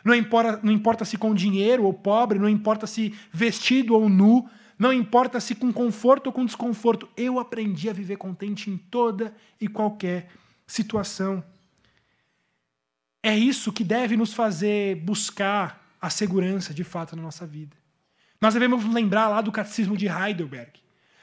[0.05, 4.49] Não importa, não importa se com dinheiro ou pobre, não importa se vestido ou nu,
[4.79, 9.35] não importa se com conforto ou com desconforto, eu aprendi a viver contente em toda
[9.61, 10.29] e qualquer
[10.67, 11.43] situação.
[13.21, 17.77] É isso que deve nos fazer buscar a segurança de fato na nossa vida.
[18.41, 20.71] Nós devemos lembrar lá do Catecismo de Heidelberg.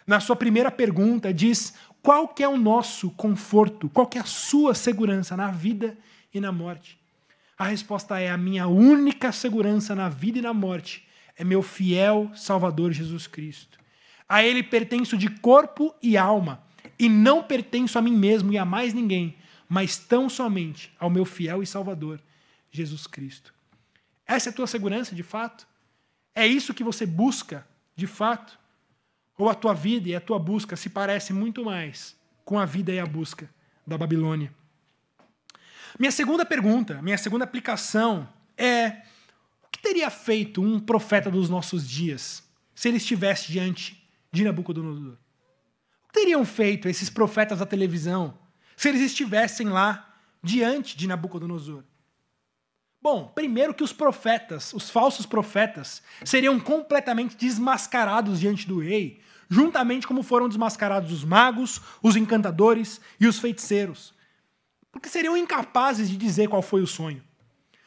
[0.06, 1.74] Na sua primeira pergunta diz
[2.06, 5.97] qual que é o nosso conforto, qual que é a sua segurança na vida
[6.32, 6.99] e na morte.
[7.58, 11.03] A resposta é a minha única segurança na vida e na morte
[11.36, 13.80] é meu fiel Salvador Jesus Cristo.
[14.30, 16.64] A ele pertenço de corpo e alma
[16.99, 19.36] e não pertenço a mim mesmo e a mais ninguém,
[19.68, 22.22] mas tão somente ao meu fiel e Salvador,
[22.70, 23.51] Jesus Cristo.
[24.28, 25.68] Essa é a tua segurança, de fato?
[26.36, 28.60] É isso que você busca de fato?
[29.38, 32.92] Ou a tua vida e a tua busca se parece muito mais com a vida
[32.92, 33.50] e a busca
[33.86, 34.54] da Babilônia?
[36.00, 38.28] Minha segunda pergunta, minha segunda aplicação
[38.58, 39.02] é:
[39.64, 45.14] o que teria feito um profeta dos nossos dias se ele estivesse diante de Nabucodonosor?
[45.14, 48.38] O que teriam feito esses profetas da televisão
[48.76, 51.84] se eles estivessem lá diante de Nabucodonosor?
[53.06, 60.08] Bom, primeiro que os profetas, os falsos profetas, seriam completamente desmascarados diante do rei, juntamente
[60.08, 64.12] como foram desmascarados os magos, os encantadores e os feiticeiros.
[64.91, 67.22] Porque seriam incapazes de dizer qual foi o sonho.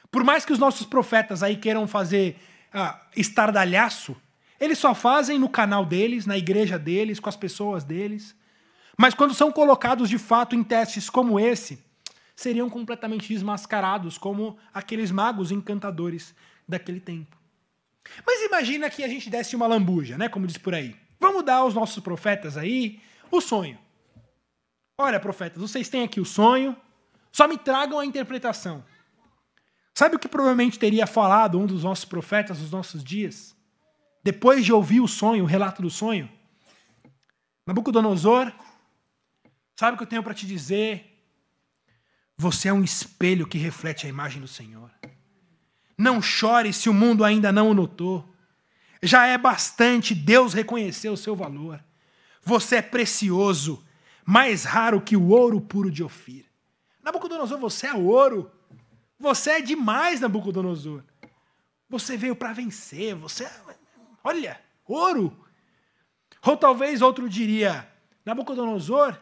[0.09, 2.39] Por mais que os nossos profetas aí queiram fazer
[2.73, 4.17] ah, estardalhaço,
[4.61, 8.37] eles só fazem no canal deles, na igreja deles, com as pessoas deles.
[8.97, 11.88] Mas quando são colocados de fato em testes como esse,
[12.39, 16.33] seriam completamente desmascarados, como aqueles magos encantadores
[16.69, 17.37] daquele tempo.
[18.25, 20.29] Mas imagina que a gente desse uma lambuja, né?
[20.29, 20.95] Como diz por aí.
[21.19, 23.77] Vamos dar aos nossos profetas aí o sonho.
[24.97, 26.77] Olha, profetas, vocês têm aqui o sonho,
[27.33, 28.85] só me tragam a interpretação.
[29.93, 33.57] Sabe o que provavelmente teria falado um dos nossos profetas nos nossos dias?
[34.23, 36.31] Depois de ouvir o sonho, o relato do sonho?
[37.67, 38.53] Nabucodonosor,
[39.77, 41.08] sabe o que eu tenho para te dizer?
[42.41, 44.89] Você é um espelho que reflete a imagem do Senhor.
[45.99, 48.25] Não chore se o mundo ainda não o notou.
[49.03, 51.83] Já é bastante Deus reconhecer o seu valor.
[52.45, 53.85] Você é precioso,
[54.25, 56.47] mais raro que o ouro puro de Ofir.
[57.03, 58.49] Nabucodonosor, você é ouro.
[59.19, 61.03] Você é demais, Nabucodonosor.
[61.91, 63.17] Você veio para vencer.
[63.17, 63.53] Você é,
[64.23, 65.37] olha, ouro.
[66.47, 67.91] Ou talvez outro diria:
[68.25, 69.19] Nabucodonosor,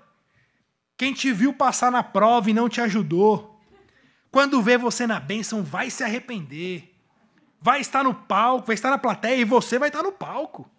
[0.97, 3.61] quem te viu passar na prova e não te ajudou,
[4.31, 6.97] quando vê você na bênção, vai se arrepender
[7.67, 10.71] vai estar no palco, vai estar na plateia e você vai estar no palco.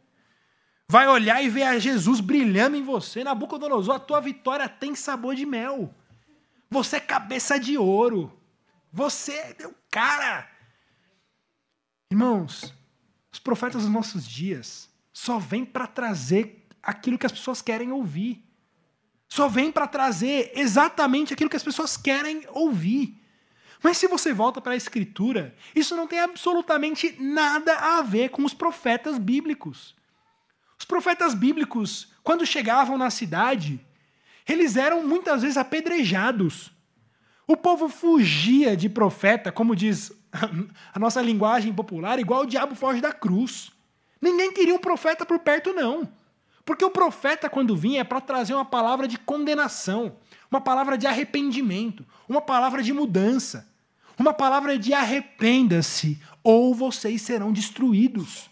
[0.88, 3.26] Vai olhar e ver a Jesus brilhando em você.
[3.26, 5.94] Nabucodonosor, a tua vitória tem sabor de mel.
[6.70, 8.32] Você é cabeça de ouro.
[8.90, 10.50] Você é o cara.
[12.10, 12.74] Irmãos,
[13.34, 18.47] os profetas dos nossos dias só vêm para trazer aquilo que as pessoas querem ouvir.
[19.28, 23.22] Só vêm para trazer exatamente aquilo que as pessoas querem ouvir.
[23.84, 28.44] Mas se você volta para a Escritura, isso não tem absolutamente nada a ver com
[28.44, 29.96] os profetas bíblicos.
[30.80, 33.80] Os profetas bíblicos, quando chegavam na cidade,
[34.48, 36.72] eles eram muitas vezes apedrejados.
[37.46, 40.12] O povo fugia de profeta, como diz
[40.94, 43.72] a nossa linguagem popular, igual o diabo foge da cruz.
[44.22, 46.10] Ninguém queria um profeta por perto, não.
[46.68, 50.18] Porque o profeta, quando vinha, é para trazer uma palavra de condenação,
[50.52, 53.72] uma palavra de arrependimento, uma palavra de mudança,
[54.20, 58.50] uma palavra de arrependa-se, ou vocês serão destruídos.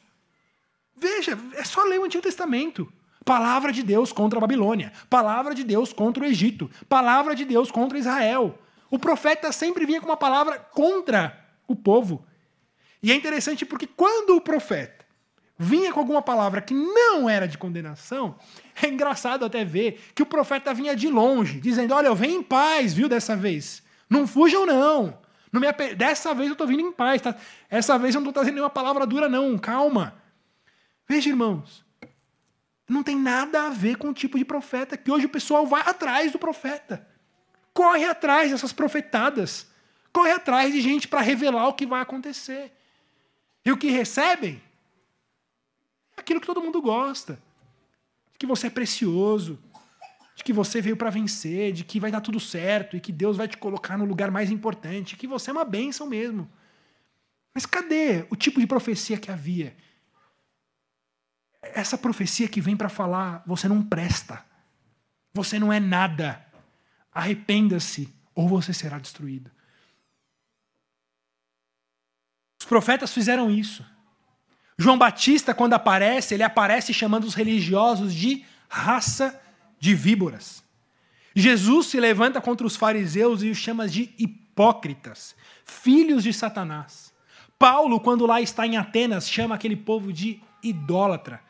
[0.96, 2.90] Veja, é só ler o Antigo Testamento.
[3.26, 7.70] Palavra de Deus contra a Babilônia, palavra de Deus contra o Egito, palavra de Deus
[7.70, 8.58] contra Israel.
[8.90, 11.38] O profeta sempre vinha com uma palavra contra
[11.68, 12.26] o povo.
[13.04, 15.05] E é interessante porque quando o profeta
[15.58, 18.38] vinha com alguma palavra que não era de condenação,
[18.82, 22.44] é engraçado até ver que o profeta vinha de longe, dizendo: Olha, eu venho em
[22.44, 23.84] paz, viu, dessa vez.
[24.10, 25.18] Não fujam, não.
[25.52, 25.96] não me ape...
[25.96, 27.22] Dessa vez eu estou vindo em paz.
[27.22, 27.36] Tá?
[27.70, 29.58] Essa vez eu não estou trazendo nenhuma palavra dura, não.
[29.58, 30.16] Calma.
[31.08, 31.84] Veja, irmãos.
[32.88, 35.82] Não tem nada a ver com o tipo de profeta que hoje o pessoal vai
[35.82, 37.08] atrás do profeta.
[37.74, 39.68] Corre atrás dessas profetadas.
[40.14, 42.72] Corre atrás de gente para revelar o que vai acontecer.
[43.66, 44.62] E o que recebem
[46.18, 47.40] aquilo que todo mundo gosta.
[48.32, 49.60] De que você é precioso,
[50.36, 53.38] de que você veio para vencer, de que vai dar tudo certo e que Deus
[53.38, 56.50] vai te colocar no lugar mais importante, que você é uma bênção mesmo.
[57.54, 59.76] Mas cadê o tipo de profecia que havia?
[61.62, 64.46] Essa profecia que vem para falar: você não presta,
[65.34, 66.46] você não é nada,
[67.14, 69.50] arrependa-se ou você será destruído.
[72.60, 73.86] Os profetas fizeram isso.
[74.78, 79.40] João Batista, quando aparece, ele aparece chamando os religiosos de raça
[79.80, 80.64] de víboras.
[81.34, 87.14] Jesus se levanta contra os fariseus e os chama de hipócritas, filhos de Satanás.
[87.58, 91.42] Paulo, quando lá está em Atenas, chama aquele povo de idólatra.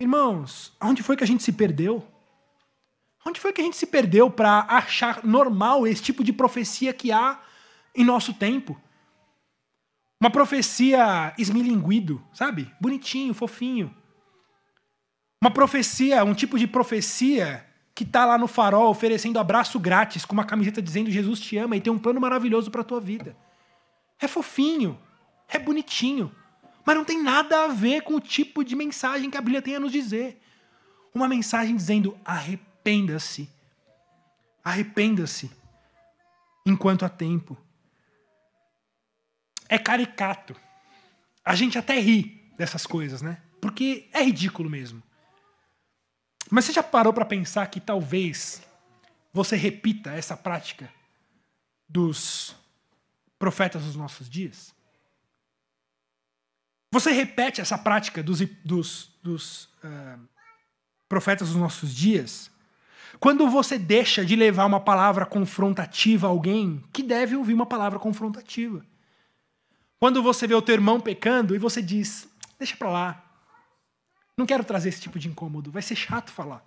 [0.00, 2.06] Irmãos, onde foi que a gente se perdeu?
[3.26, 7.12] Onde foi que a gente se perdeu para achar normal esse tipo de profecia que
[7.12, 7.38] há
[7.94, 8.80] em nosso tempo?
[10.20, 12.72] Uma profecia esmilinguido, sabe?
[12.80, 13.94] Bonitinho, fofinho.
[15.40, 17.64] Uma profecia, um tipo de profecia
[17.94, 21.76] que está lá no farol oferecendo abraço grátis com uma camiseta dizendo Jesus te ama
[21.76, 23.36] e tem um plano maravilhoso para tua vida.
[24.20, 24.98] É fofinho,
[25.48, 26.34] é bonitinho.
[26.84, 29.76] Mas não tem nada a ver com o tipo de mensagem que a Bíblia tem
[29.76, 30.40] a nos dizer.
[31.14, 33.48] Uma mensagem dizendo: arrependa-se.
[34.64, 35.50] Arrependa-se
[36.66, 37.56] enquanto há tempo.
[39.68, 40.56] É caricato.
[41.44, 43.40] A gente até ri dessas coisas, né?
[43.60, 45.02] Porque é ridículo mesmo.
[46.50, 48.62] Mas você já parou para pensar que talvez
[49.32, 50.90] você repita essa prática
[51.88, 52.56] dos
[53.38, 54.74] profetas dos nossos dias?
[56.90, 60.18] Você repete essa prática dos, dos, dos uh,
[61.08, 62.50] profetas dos nossos dias
[63.20, 67.98] quando você deixa de levar uma palavra confrontativa a alguém que deve ouvir uma palavra
[67.98, 68.84] confrontativa.
[69.98, 72.28] Quando você vê o teu irmão pecando e você diz:
[72.58, 73.24] deixa para lá.
[74.36, 76.64] Não quero trazer esse tipo de incômodo, vai ser chato falar.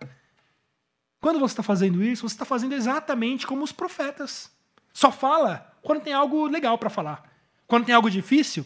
[1.21, 4.51] Quando você está fazendo isso, você está fazendo exatamente como os profetas.
[4.91, 7.31] Só fala quando tem algo legal para falar.
[7.67, 8.65] Quando tem algo difícil,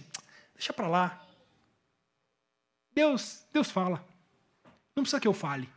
[0.55, 1.21] deixa para lá.
[2.93, 4.03] Deus, Deus fala.
[4.95, 5.69] Não precisa que eu fale.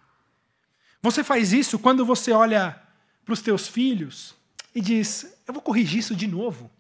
[1.03, 2.81] Você faz isso quando você olha
[3.25, 4.35] para os teus filhos
[4.75, 6.71] e diz: Eu vou corrigir isso de novo.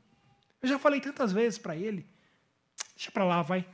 [0.60, 2.06] Eu já falei tantas vezes para ele.
[2.94, 3.66] Deixa para lá, vai.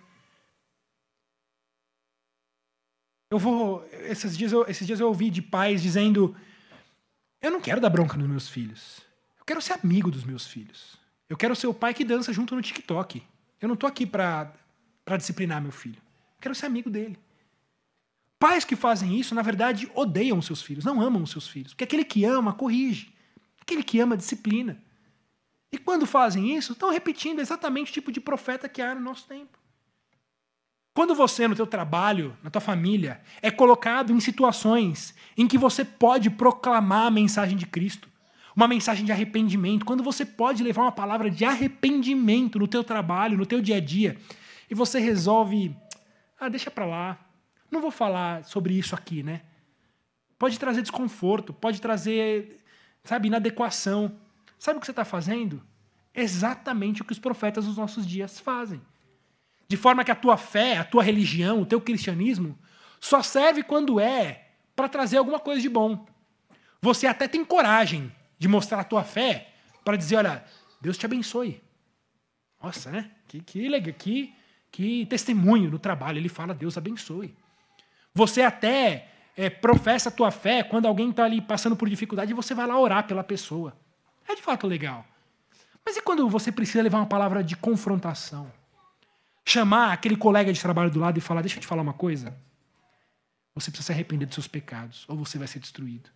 [3.31, 3.87] Eu vou.
[3.91, 6.37] Esses dias eu, esses dias eu ouvi de pais dizendo:
[7.41, 9.01] Eu não quero dar bronca nos meus filhos.
[9.39, 10.97] Eu quero ser amigo dos meus filhos.
[11.29, 13.23] Eu quero ser o pai que dança junto no TikTok.
[13.61, 14.53] Eu não estou aqui para
[15.17, 15.97] disciplinar meu filho.
[15.97, 17.19] Eu quero ser amigo dele.
[18.39, 21.73] Pais que fazem isso, na verdade, odeiam seus filhos, não amam os seus filhos.
[21.73, 23.13] Porque aquele que ama, corrige.
[23.61, 24.83] Aquele que ama, disciplina.
[25.75, 29.27] E quando fazem isso, estão repetindo exatamente o tipo de profeta que há no nosso
[29.27, 29.59] tempo.
[30.95, 35.85] Quando você, no teu trabalho, na tua família, é colocado em situações em que você
[35.85, 38.09] pode proclamar a mensagem de Cristo,
[38.55, 43.37] uma mensagem de arrependimento, quando você pode levar uma palavra de arrependimento no teu trabalho,
[43.37, 44.17] no teu dia a dia,
[44.71, 45.77] e você resolve,
[46.39, 47.19] ah, deixa para lá,
[47.69, 49.41] não vou falar sobre isso aqui, né?
[50.39, 52.61] Pode trazer desconforto, pode trazer,
[53.03, 54.23] sabe, inadequação.
[54.59, 55.63] Sabe o que você está fazendo?
[56.15, 58.81] Exatamente o que os profetas dos nossos dias fazem.
[59.69, 62.59] De forma que a tua fé, a tua religião, o teu cristianismo
[63.01, 66.07] só serve quando é para trazer alguma coisa de bom.
[66.81, 69.53] Você até tem coragem de mostrar a tua fé
[69.85, 70.45] para dizer, olha,
[70.81, 71.63] Deus te abençoe.
[72.63, 73.11] Nossa, né?
[73.27, 74.35] Que, que que,
[74.71, 76.19] que testemunho no trabalho.
[76.19, 77.35] Ele fala, Deus abençoe.
[78.15, 82.35] Você até é, professa a tua fé quando alguém está ali passando por dificuldade e
[82.35, 83.77] você vai lá orar pela pessoa.
[84.29, 85.07] É de fato legal.
[85.85, 88.51] Mas e quando você precisa levar uma palavra de confrontação?
[89.45, 92.37] Chamar aquele colega de trabalho do lado e falar: Deixa eu te falar uma coisa.
[93.55, 96.11] Você precisa se arrepender dos seus pecados, ou você vai ser destruído.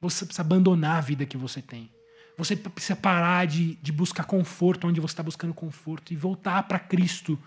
[0.00, 1.90] Você precisa abandonar a vida que você tem.
[2.36, 6.78] Você precisa parar de, de buscar conforto onde você está buscando conforto e voltar para
[6.78, 7.38] Cristo.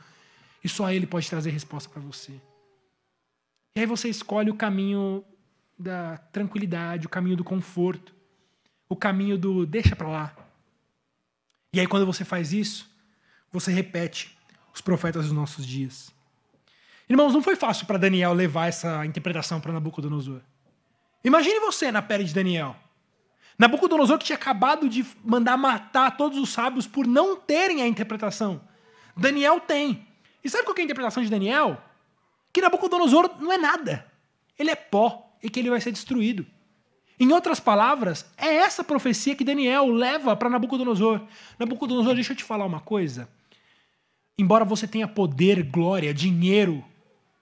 [0.63, 2.39] E só Ele pode trazer resposta para você.
[3.75, 5.23] E aí você escolhe o caminho
[5.77, 8.15] da tranquilidade, o caminho do conforto,
[8.87, 10.35] o caminho do deixa para lá.
[11.73, 12.89] E aí quando você faz isso,
[13.51, 14.37] você repete
[14.73, 16.13] os profetas dos nossos dias.
[17.09, 20.41] Irmãos, não foi fácil para Daniel levar essa interpretação para Nabucodonosor.
[21.23, 22.75] Imagine você na pele de Daniel.
[23.57, 28.61] Nabucodonosor que tinha acabado de mandar matar todos os sábios por não terem a interpretação.
[29.15, 30.05] Daniel tem.
[30.43, 31.81] E sabe qual é a interpretação de Daniel?
[32.55, 34.09] que Nabucodonosor não é nada.
[34.57, 36.47] Ele é pó e que ele vai ser destruído.
[37.19, 41.21] Em outras palavras, é essa profecia que Daniel leva para Nabucodonosor.
[41.57, 43.29] Nabucodonosor, deixa eu te falar uma coisa.
[44.37, 46.83] Embora você tenha poder, glória, dinheiro,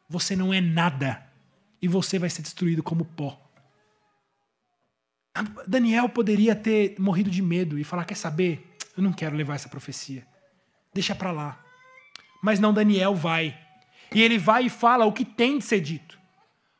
[0.07, 1.25] você não é nada.
[1.81, 3.39] E você vai ser destruído como pó.
[5.67, 8.75] Daniel poderia ter morrido de medo e falar: Quer saber?
[8.95, 10.25] Eu não quero levar essa profecia.
[10.93, 11.59] Deixa para lá.
[12.41, 13.57] Mas não, Daniel vai.
[14.13, 16.19] E ele vai e fala o que tem de ser dito.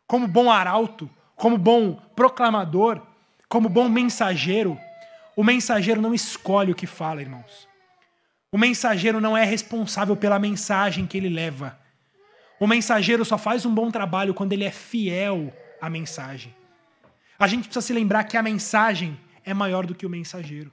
[0.06, 3.02] Como bom arauto, como bom proclamador,
[3.48, 4.78] como bom mensageiro,
[5.36, 7.68] o mensageiro não escolhe o que fala, irmãos.
[8.52, 11.80] O mensageiro não é responsável pela mensagem que ele leva.
[12.60, 16.56] O mensageiro só faz um bom trabalho quando ele é fiel à mensagem.
[17.38, 20.72] A gente precisa se lembrar que a mensagem é maior do que o mensageiro.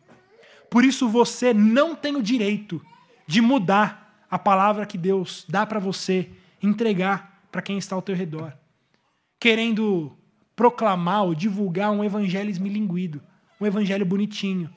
[0.69, 2.85] Por isso você não tem o direito
[3.27, 6.29] de mudar a palavra que Deus dá para você
[6.63, 8.53] entregar para quem está ao teu redor,
[9.41, 10.17] querendo
[10.61, 13.23] proclamar ou divulgar um evangelho esmilinguido,
[13.59, 14.69] um evangelho bonitinho,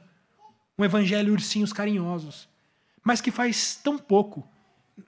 [0.79, 2.47] um evangelho ursinhos carinhosos,
[3.03, 4.47] mas que faz tão pouco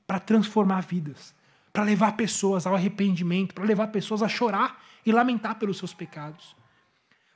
[0.06, 1.34] para transformar vidas,
[1.72, 6.58] para levar pessoas ao arrependimento, para levar pessoas a chorar e lamentar pelos seus pecados.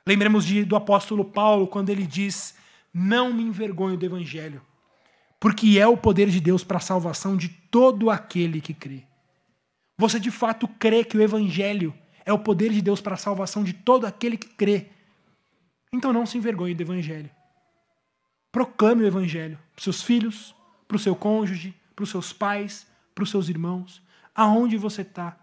[0.06, 2.54] Lembremos de, do apóstolo Paulo quando ele diz:
[2.92, 4.60] Não me envergonho do evangelho,
[5.40, 9.04] porque é o poder de Deus para a salvação de todo aquele que crê.
[9.96, 11.94] Você de fato crê que o Evangelho
[12.30, 14.86] é o poder de Deus para a salvação de todo aquele que crê.
[15.92, 17.28] Então não se envergonhe do Evangelho.
[18.52, 20.54] Proclame o Evangelho para seus filhos,
[20.86, 24.00] para o seu cônjuge, para os seus pais, para os seus irmãos,
[24.34, 25.36] aonde você está.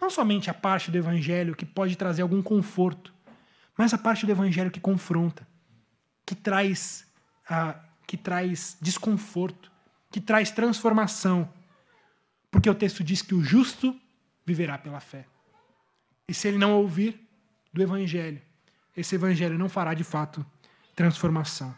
[0.00, 3.14] Não somente a parte do Evangelho que pode trazer algum conforto,
[3.76, 5.46] mas a parte do Evangelho que confronta,
[6.26, 7.06] que traz
[7.48, 9.70] a que traz desconforto,
[10.10, 11.52] que traz transformação.
[12.50, 13.94] Porque o texto diz que o justo
[14.46, 15.26] viverá pela fé.
[16.28, 17.18] E se ele não ouvir
[17.72, 18.40] do Evangelho,
[18.96, 20.44] esse Evangelho não fará de fato
[20.94, 21.74] transformação.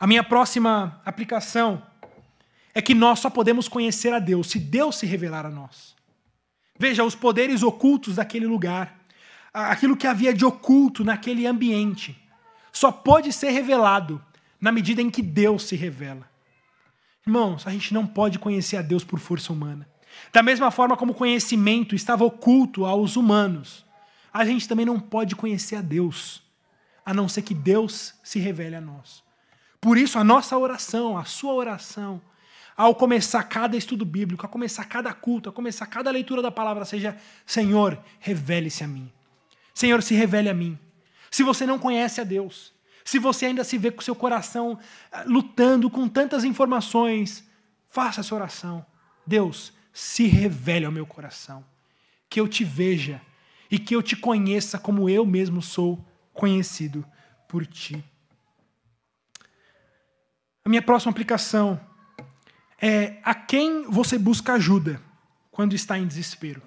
[0.00, 1.82] A minha próxima aplicação
[2.74, 5.94] é que nós só podemos conhecer a Deus se Deus se revelar a nós.
[6.78, 8.98] Veja, os poderes ocultos daquele lugar,
[9.52, 12.18] aquilo que havia de oculto naquele ambiente,
[12.72, 14.24] só pode ser revelado
[14.60, 16.28] na medida em que Deus se revela.
[17.26, 19.88] Irmãos, a gente não pode conhecer a Deus por força humana.
[20.32, 23.84] Da mesma forma como o conhecimento estava oculto aos humanos,
[24.32, 26.42] a gente também não pode conhecer a Deus,
[27.04, 29.22] a não ser que Deus se revele a nós.
[29.80, 32.20] Por isso, a nossa oração, a sua oração,
[32.76, 36.84] ao começar cada estudo bíblico, a começar cada culto, a começar cada leitura da palavra,
[36.84, 39.10] seja: Senhor, revele-se a mim.
[39.74, 40.78] Senhor, se revele a mim.
[41.30, 42.72] Se você não conhece a Deus,
[43.04, 44.78] se você ainda se vê com seu coração
[45.10, 47.46] ah, lutando com tantas informações,
[47.88, 48.84] faça essa oração.
[49.26, 51.64] Deus, se revele ao meu coração.
[52.28, 53.20] Que eu te veja
[53.70, 57.04] e que eu te conheça como eu mesmo sou conhecido
[57.48, 58.02] por ti.
[60.64, 61.80] A minha próxima aplicação
[62.80, 65.00] é a quem você busca ajuda
[65.50, 66.62] quando está em desespero.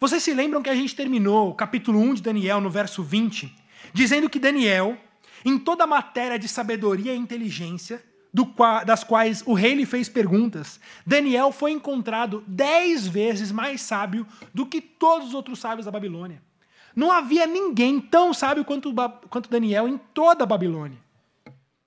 [0.00, 3.54] Vocês se lembram que a gente terminou o capítulo 1 de Daniel, no verso 20,
[3.92, 4.98] dizendo que Daniel
[5.44, 8.02] em toda a matéria de sabedoria e inteligência,
[8.86, 14.64] das quais o rei lhe fez perguntas, Daniel foi encontrado dez vezes mais sábio do
[14.64, 16.42] que todos os outros sábios da Babilônia.
[16.96, 18.92] Não havia ninguém tão sábio quanto,
[19.28, 20.98] quanto Daniel em toda a Babilônia.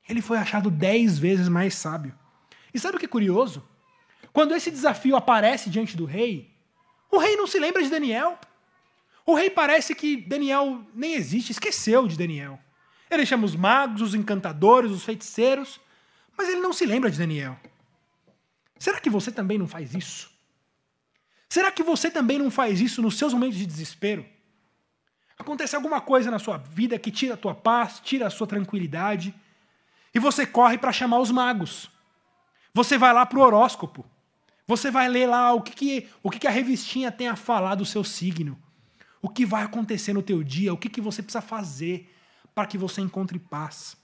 [0.07, 2.13] Ele foi achado dez vezes mais sábio.
[2.73, 3.63] E sabe o que é curioso?
[4.31, 6.51] Quando esse desafio aparece diante do rei,
[7.11, 8.37] o rei não se lembra de Daniel.
[9.25, 12.59] O rei parece que Daniel nem existe, esqueceu de Daniel.
[13.09, 15.79] Ele chama os magos, os encantadores, os feiticeiros,
[16.37, 17.59] mas ele não se lembra de Daniel.
[18.77, 20.29] Será que você também não faz isso?
[21.47, 24.25] Será que você também não faz isso nos seus momentos de desespero?
[25.37, 29.33] Acontece alguma coisa na sua vida que tira a tua paz, tira a sua tranquilidade,
[30.13, 31.89] e você corre para chamar os magos.
[32.73, 34.05] Você vai lá para o horóscopo.
[34.67, 37.75] Você vai ler lá o que, que, o que, que a revistinha tem a falar
[37.75, 38.57] do seu signo.
[39.21, 42.11] O que vai acontecer no teu dia, o que, que você precisa fazer
[42.53, 43.97] para que você encontre paz.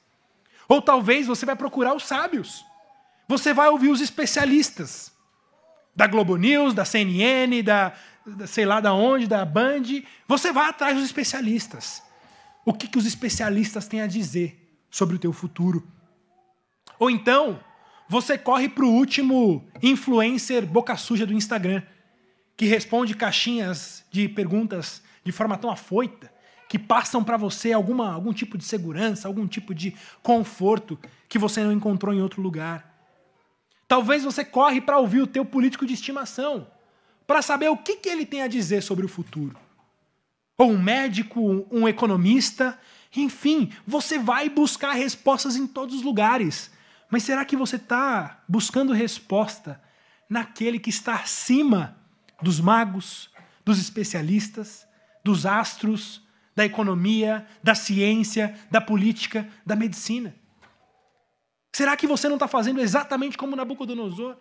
[0.71, 2.65] Ou talvez você vai procurar os sábios.
[3.27, 5.11] Você vai ouvir os especialistas
[5.93, 7.91] da Globo News, da CNN, da,
[8.25, 9.83] da sei lá da onde, da Band.
[10.29, 12.01] Você vai atrás dos especialistas.
[12.63, 15.85] O que, que os especialistas têm a dizer sobre o teu futuro?
[16.97, 17.59] Ou então,
[18.07, 21.83] você corre para o último influencer boca suja do Instagram,
[22.55, 26.30] que responde caixinhas de perguntas de forma tão afoita
[26.71, 29.93] que passam para você alguma, algum tipo de segurança, algum tipo de
[30.23, 30.97] conforto
[31.27, 32.95] que você não encontrou em outro lugar.
[33.89, 36.65] Talvez você corre para ouvir o teu político de estimação,
[37.27, 39.57] para saber o que, que ele tem a dizer sobre o futuro.
[40.57, 42.79] Ou um médico, um economista,
[43.13, 46.71] enfim, você vai buscar respostas em todos os lugares.
[47.09, 49.81] Mas será que você está buscando resposta
[50.29, 51.97] naquele que está acima
[52.41, 53.29] dos magos,
[53.65, 54.87] dos especialistas,
[55.21, 56.21] dos astros,
[56.61, 60.35] da economia, da ciência, da política, da medicina?
[61.75, 64.37] Será que você não está fazendo exatamente como Nabucodonosor?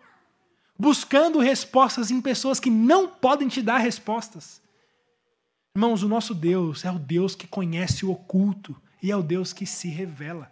[0.77, 4.61] Buscando respostas em pessoas que não podem te dar respostas.
[5.75, 9.51] Irmãos, o nosso Deus é o Deus que conhece o oculto e é o Deus
[9.51, 10.51] que se revela.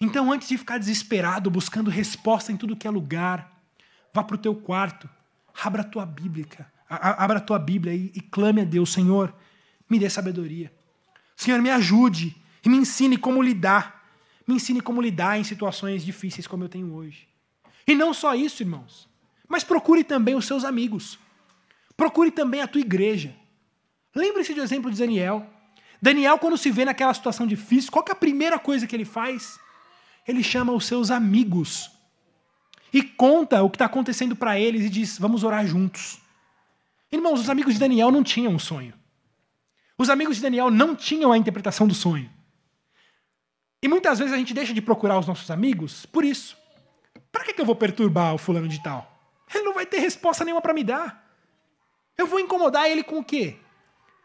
[0.00, 3.62] Então, antes de ficar desesperado buscando resposta em tudo que é lugar,
[4.12, 5.08] vá para o teu quarto,
[5.62, 9.32] abra a tua Bíblia, abra a tua Bíblia e, e clame a Deus, Senhor,
[9.90, 10.72] me dê sabedoria.
[11.36, 14.06] Senhor, me ajude e me ensine como lidar.
[14.46, 17.28] Me ensine como lidar em situações difíceis como eu tenho hoje.
[17.86, 19.08] E não só isso, irmãos,
[19.48, 21.18] mas procure também os seus amigos.
[21.96, 23.34] Procure também a tua igreja.
[24.14, 25.46] Lembre-se do exemplo de Daniel.
[26.00, 29.58] Daniel, quando se vê naquela situação difícil, qual é a primeira coisa que ele faz?
[30.26, 31.90] Ele chama os seus amigos
[32.92, 36.18] e conta o que está acontecendo para eles e diz: Vamos orar juntos.
[37.10, 38.94] Irmãos, os amigos de Daniel não tinham um sonho.
[40.00, 42.30] Os amigos de Daniel não tinham a interpretação do sonho.
[43.82, 46.56] E muitas vezes a gente deixa de procurar os nossos amigos por isso.
[47.30, 49.06] Para que, eu vou perturbar o fulano de tal?
[49.54, 51.30] Ele não vai ter resposta nenhuma para me dar.
[52.16, 53.58] Eu vou incomodar ele com o quê?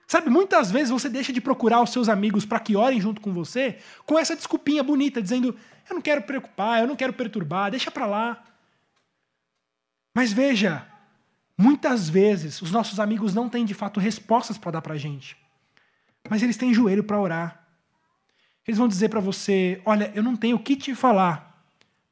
[0.07, 3.33] Sabe, muitas vezes você deixa de procurar os seus amigos para que orem junto com
[3.33, 5.59] você com essa desculpinha bonita, dizendo:
[5.89, 8.45] eu não quero preocupar, eu não quero perturbar, deixa para lá.
[10.15, 10.87] Mas veja,
[11.57, 15.35] muitas vezes os nossos amigos não têm de fato respostas para dar para a gente,
[16.29, 17.65] mas eles têm joelho para orar.
[18.67, 21.63] Eles vão dizer para você: olha, eu não tenho o que te falar,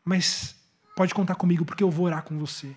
[0.03, 0.55] mas
[0.95, 2.75] pode contar comigo porque eu vou orar com você.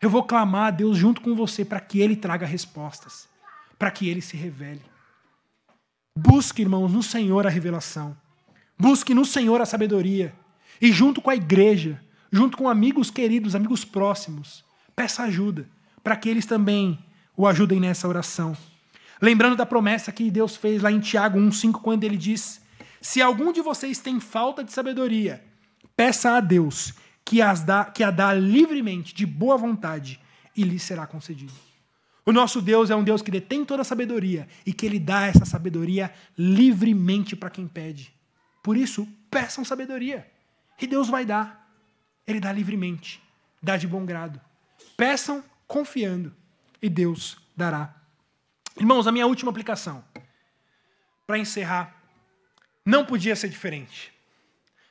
[0.00, 3.28] Eu vou clamar a Deus junto com você para que Ele traga respostas,
[3.78, 4.82] para que Ele se revele.
[6.16, 8.16] Busque, irmãos, no Senhor a revelação.
[8.78, 10.34] Busque no Senhor a sabedoria.
[10.80, 12.00] E junto com a igreja,
[12.30, 15.68] junto com amigos queridos, amigos próximos, peça ajuda,
[16.02, 16.98] para que eles também
[17.36, 18.56] o ajudem nessa oração.
[19.20, 22.60] Lembrando da promessa que Deus fez lá em Tiago 1,5, quando ele diz:
[23.00, 25.44] Se algum de vocês tem falta de sabedoria,
[25.96, 26.94] peça a Deus,
[27.24, 30.20] que, as dá, que a dá livremente, de boa vontade,
[30.56, 31.52] e lhe será concedido.
[32.26, 35.26] O nosso Deus é um Deus que detém toda a sabedoria e que ele dá
[35.26, 38.14] essa sabedoria livremente para quem pede.
[38.62, 40.26] Por isso, peçam sabedoria.
[40.80, 41.70] E Deus vai dar.
[42.26, 43.22] Ele dá livremente,
[43.62, 44.40] dá de bom grado.
[44.96, 46.34] Peçam confiando
[46.80, 47.94] e Deus dará.
[48.76, 50.04] Irmãos, a minha última aplicação,
[51.26, 52.02] para encerrar,
[52.84, 54.12] não podia ser diferente.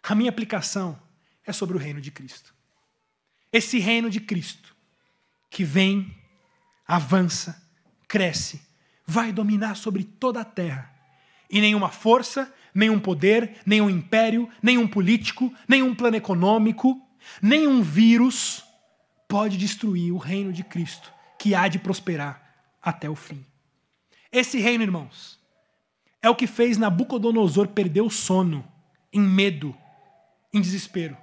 [0.02, 1.00] A minha aplicação
[1.46, 2.54] é sobre o reino de Cristo.
[3.52, 4.76] Esse reino de Cristo
[5.50, 6.16] que vem,
[6.88, 7.62] avança,
[8.08, 8.62] cresce,
[9.06, 10.92] vai dominar sobre toda a terra.
[11.50, 17.00] E nenhuma força, nenhum poder, nenhum império, nenhum político, nenhum plano econômico,
[17.42, 18.64] nenhum vírus
[19.28, 22.42] pode destruir o reino de Cristo, que há de prosperar
[22.82, 23.46] até o fim.
[24.34, 25.40] Esse reino, irmãos,
[26.20, 28.68] é o que fez Nabucodonosor perder o sono,
[29.14, 29.78] em medo,
[30.52, 31.16] em desespero.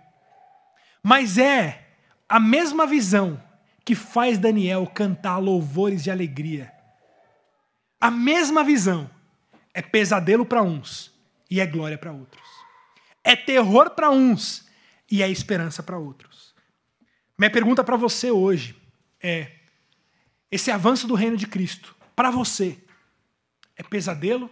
[1.02, 1.88] Mas é
[2.28, 3.42] a mesma visão
[3.84, 6.72] que faz Daniel cantar louvores de alegria.
[8.00, 9.11] A mesma visão
[9.74, 11.12] é pesadelo para uns
[11.50, 12.48] e é glória para outros.
[13.24, 14.68] É terror para uns
[15.11, 16.54] e é esperança para outros.
[17.36, 18.80] Minha pergunta para você hoje
[19.20, 19.50] é:
[20.48, 22.78] esse avanço do reino de Cristo, para você,
[23.80, 24.50] é pesadelo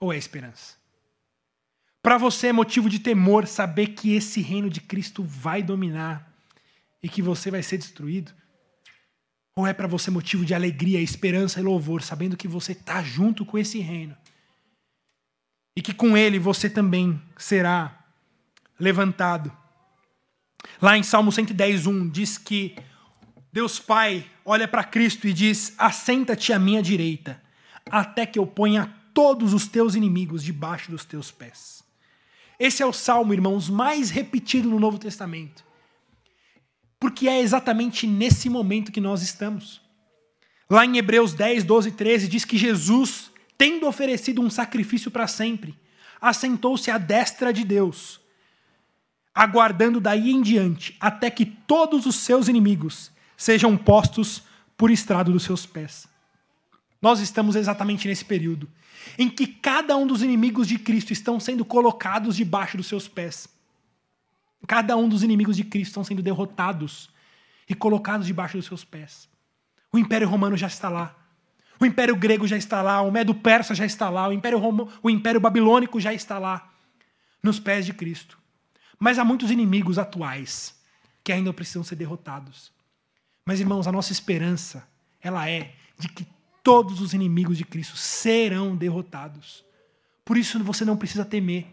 [0.00, 0.76] ou é esperança?
[2.02, 6.34] Para você é motivo de temor saber que esse reino de Cristo vai dominar
[7.02, 8.32] e que você vai ser destruído?
[9.54, 13.44] Ou é para você motivo de alegria, esperança e louvor, sabendo que você está junto
[13.44, 14.16] com esse reino?
[15.76, 18.04] E que com ele você também será
[18.80, 19.54] levantado.
[20.80, 22.76] Lá em Salmo 110, 1, diz que
[23.52, 27.43] Deus Pai olha para Cristo e diz: Assenta-te à minha direita,
[27.90, 31.84] até que eu ponha todos os teus inimigos debaixo dos teus pés.
[32.58, 35.64] Esse é o salmo, irmãos, mais repetido no Novo Testamento.
[36.98, 39.80] Porque é exatamente nesse momento que nós estamos.
[40.68, 45.26] Lá em Hebreus 10, 12 e 13, diz que Jesus, tendo oferecido um sacrifício para
[45.26, 45.78] sempre,
[46.20, 48.20] assentou-se à destra de Deus,
[49.34, 54.42] aguardando daí em diante até que todos os seus inimigos sejam postos
[54.76, 56.08] por estrado dos seus pés.
[57.04, 58.66] Nós estamos exatamente nesse período
[59.18, 63.46] em que cada um dos inimigos de Cristo estão sendo colocados debaixo dos seus pés.
[64.66, 67.10] Cada um dos inimigos de Cristo estão sendo derrotados
[67.68, 69.28] e colocados debaixo dos seus pés.
[69.92, 71.14] O Império Romano já está lá.
[71.78, 73.02] O Império Grego já está lá.
[73.02, 74.28] O Medo Persa já está lá.
[74.28, 76.72] O Império, Romo, o Império Babilônico já está lá.
[77.42, 78.38] Nos pés de Cristo.
[78.98, 80.82] Mas há muitos inimigos atuais
[81.22, 82.72] que ainda precisam ser derrotados.
[83.44, 84.88] Mas, irmãos, a nossa esperança,
[85.20, 86.33] ela é de que
[86.64, 89.62] todos os inimigos de Cristo serão derrotados.
[90.24, 91.66] Por isso você não precisa temer.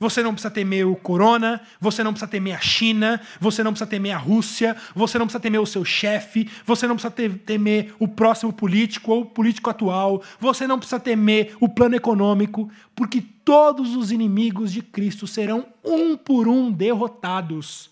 [0.00, 3.90] Você não precisa temer o corona, você não precisa temer a China, você não precisa
[3.90, 8.06] temer a Rússia, você não precisa temer o seu chefe, você não precisa temer o
[8.06, 13.96] próximo político ou o político atual, você não precisa temer o plano econômico, porque todos
[13.96, 17.90] os inimigos de Cristo serão um por um derrotados.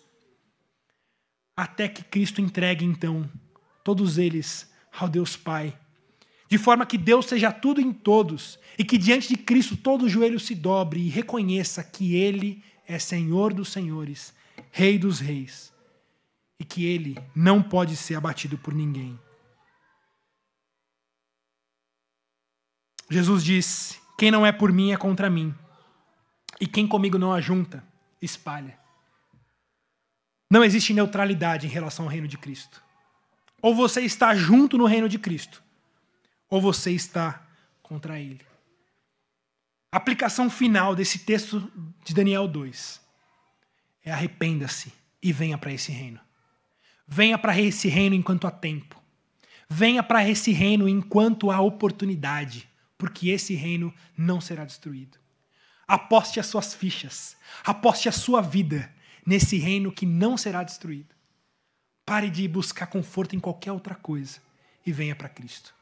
[1.57, 3.29] Até que Cristo entregue, então,
[3.83, 5.77] todos eles ao Deus Pai
[6.49, 10.09] de forma que Deus seja tudo em todos e que diante de Cristo todo o
[10.09, 14.35] joelho se dobre e reconheça que Ele é Senhor dos senhores,
[14.71, 15.73] Rei dos reis
[16.59, 19.19] e que Ele não pode ser abatido por ninguém.
[23.11, 25.55] Jesus disse: Quem não é por mim é contra mim,
[26.61, 27.85] e quem comigo não ajunta,
[28.21, 28.79] espalha.
[30.51, 32.83] Não existe neutralidade em relação ao reino de Cristo.
[33.61, 35.63] Ou você está junto no reino de Cristo,
[36.49, 37.47] ou você está
[37.83, 38.45] contra ele.
[39.93, 41.71] aplicação final desse texto
[42.05, 43.01] de Daniel 2
[44.05, 44.93] é arrependa-se
[45.23, 46.21] e venha para esse reino.
[47.07, 49.01] Venha para esse reino enquanto há tempo.
[49.69, 55.19] Venha para esse reino enquanto há oportunidade, porque esse reino não será destruído.
[55.87, 58.93] Aposte as suas fichas, aposte a sua vida
[59.25, 61.15] nesse reino que não será destruído.
[62.05, 64.41] Pare de buscar conforto em qualquer outra coisa
[64.85, 65.76] e venha para Cristo.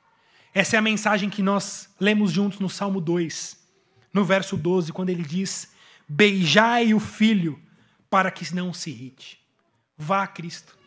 [0.55, 3.59] Essa é a mensagem que nós lemos juntos no Salmo 2,
[4.13, 5.73] no verso 12, quando ele diz:
[6.09, 7.61] Beijai o filho
[8.09, 9.41] para que não se irrite.
[9.99, 10.79] Vá a Cristo,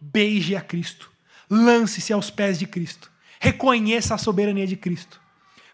[0.00, 1.08] beije a Cristo,
[1.48, 5.20] lance-se aos pés de Cristo, reconheça a soberania de Cristo,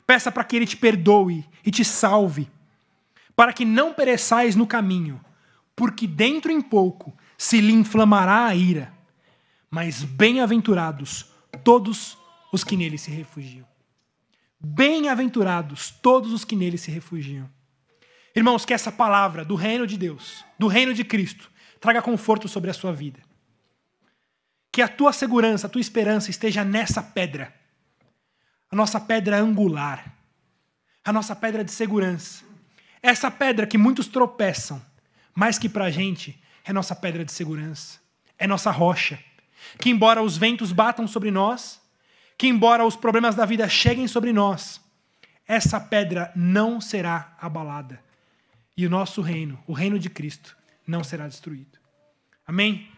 [0.07, 2.51] peça para que Ele te perdoe e te salve,
[3.35, 5.19] para que não pereçais no caminho,
[5.75, 8.93] porque dentro em pouco se lhe inflamará a ira.
[9.71, 11.27] Mas bem-aventurados
[11.65, 12.18] todos
[12.53, 13.67] os que nele se refugiam.
[14.61, 17.49] Bem-aventurados todos os que nele se refugiam.
[18.35, 22.71] Irmãos, que essa palavra do reino de Deus, do reino de Cristo, traga conforto sobre
[22.71, 23.21] a sua vida.
[24.71, 27.55] Que a tua segurança, a tua esperança esteja nessa pedra.
[28.71, 30.15] A nossa pedra angular.
[31.05, 32.45] A nossa pedra de segurança.
[33.03, 34.83] Essa pedra que muitos tropeçam,
[35.35, 37.99] mas que para a gente é nossa pedra de segurança.
[38.39, 39.19] É nossa rocha.
[39.79, 41.81] Que embora os ventos batam sobre nós,
[42.39, 44.81] que embora os problemas da vida cheguem sobre nós,
[45.47, 48.01] essa pedra não será abalada.
[48.77, 51.79] E o nosso reino, o reino de Cristo, não será destruído.
[52.47, 52.89] Amém?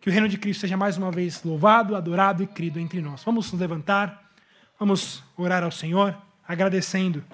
[0.00, 3.24] Que o reino de Cristo seja mais uma vez louvado, adorado e crido entre nós.
[3.24, 4.30] Vamos nos levantar,
[4.78, 6.16] vamos orar ao Senhor,
[6.46, 7.24] agradecendo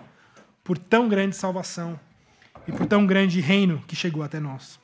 [0.65, 2.01] por tão grande salvação
[2.67, 4.81] e por tão grande reino que chegou até nós.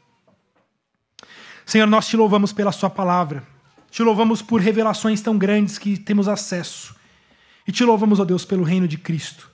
[1.64, 3.42] Senhor, nós te louvamos pela Sua palavra,
[3.96, 6.94] te louvamos por revelações tão grandes que temos acesso,
[7.66, 9.50] e te louvamos, ó Deus, pelo reino de Cristo,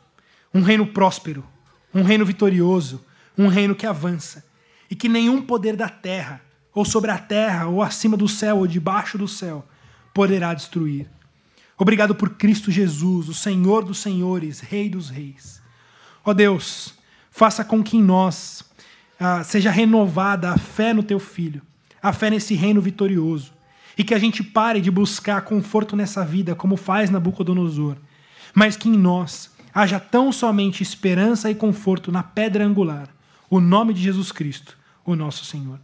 [0.53, 1.47] um reino próspero,
[1.95, 3.05] um reino vitorioso,
[3.38, 4.45] um reino que avança,
[4.90, 6.43] e que nenhum poder da terra
[6.74, 9.64] ou sobre a terra, ou acima do céu, ou debaixo do céu,
[10.12, 11.09] poderá destruir.
[11.78, 15.62] Obrigado por Cristo Jesus, o Senhor dos Senhores, Rei dos Reis.
[16.24, 16.95] Ó Deus,
[17.30, 18.64] faça com que em nós
[19.20, 21.62] ah, seja renovada a fé no Teu Filho,
[22.03, 23.61] a fé nesse reino vitorioso,
[23.97, 27.97] e que a gente pare de buscar conforto nessa vida, como faz Nabucodonosor,
[28.55, 33.09] mas que em nós haja tão somente esperança e conforto na pedra angular,
[33.49, 35.78] o nome de Jesus Cristo, o nosso Senhor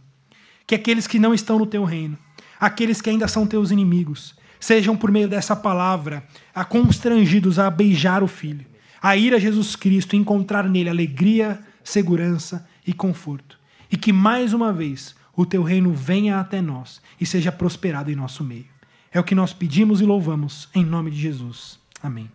[0.69, 2.15] que aqueles que não estão no teu reino,
[2.59, 8.21] aqueles que ainda são teus inimigos, sejam por meio dessa palavra a constrangidos a beijar
[8.21, 8.67] o Filho,
[9.01, 13.57] a ir a Jesus Cristo e encontrar nele alegria, segurança e conforto.
[13.91, 18.15] E que mais uma vez o teu reino venha até nós e seja prosperado em
[18.15, 18.65] nosso meio.
[19.09, 21.79] É o que nós pedimos e louvamos em nome de Jesus.
[22.03, 22.29] Amém.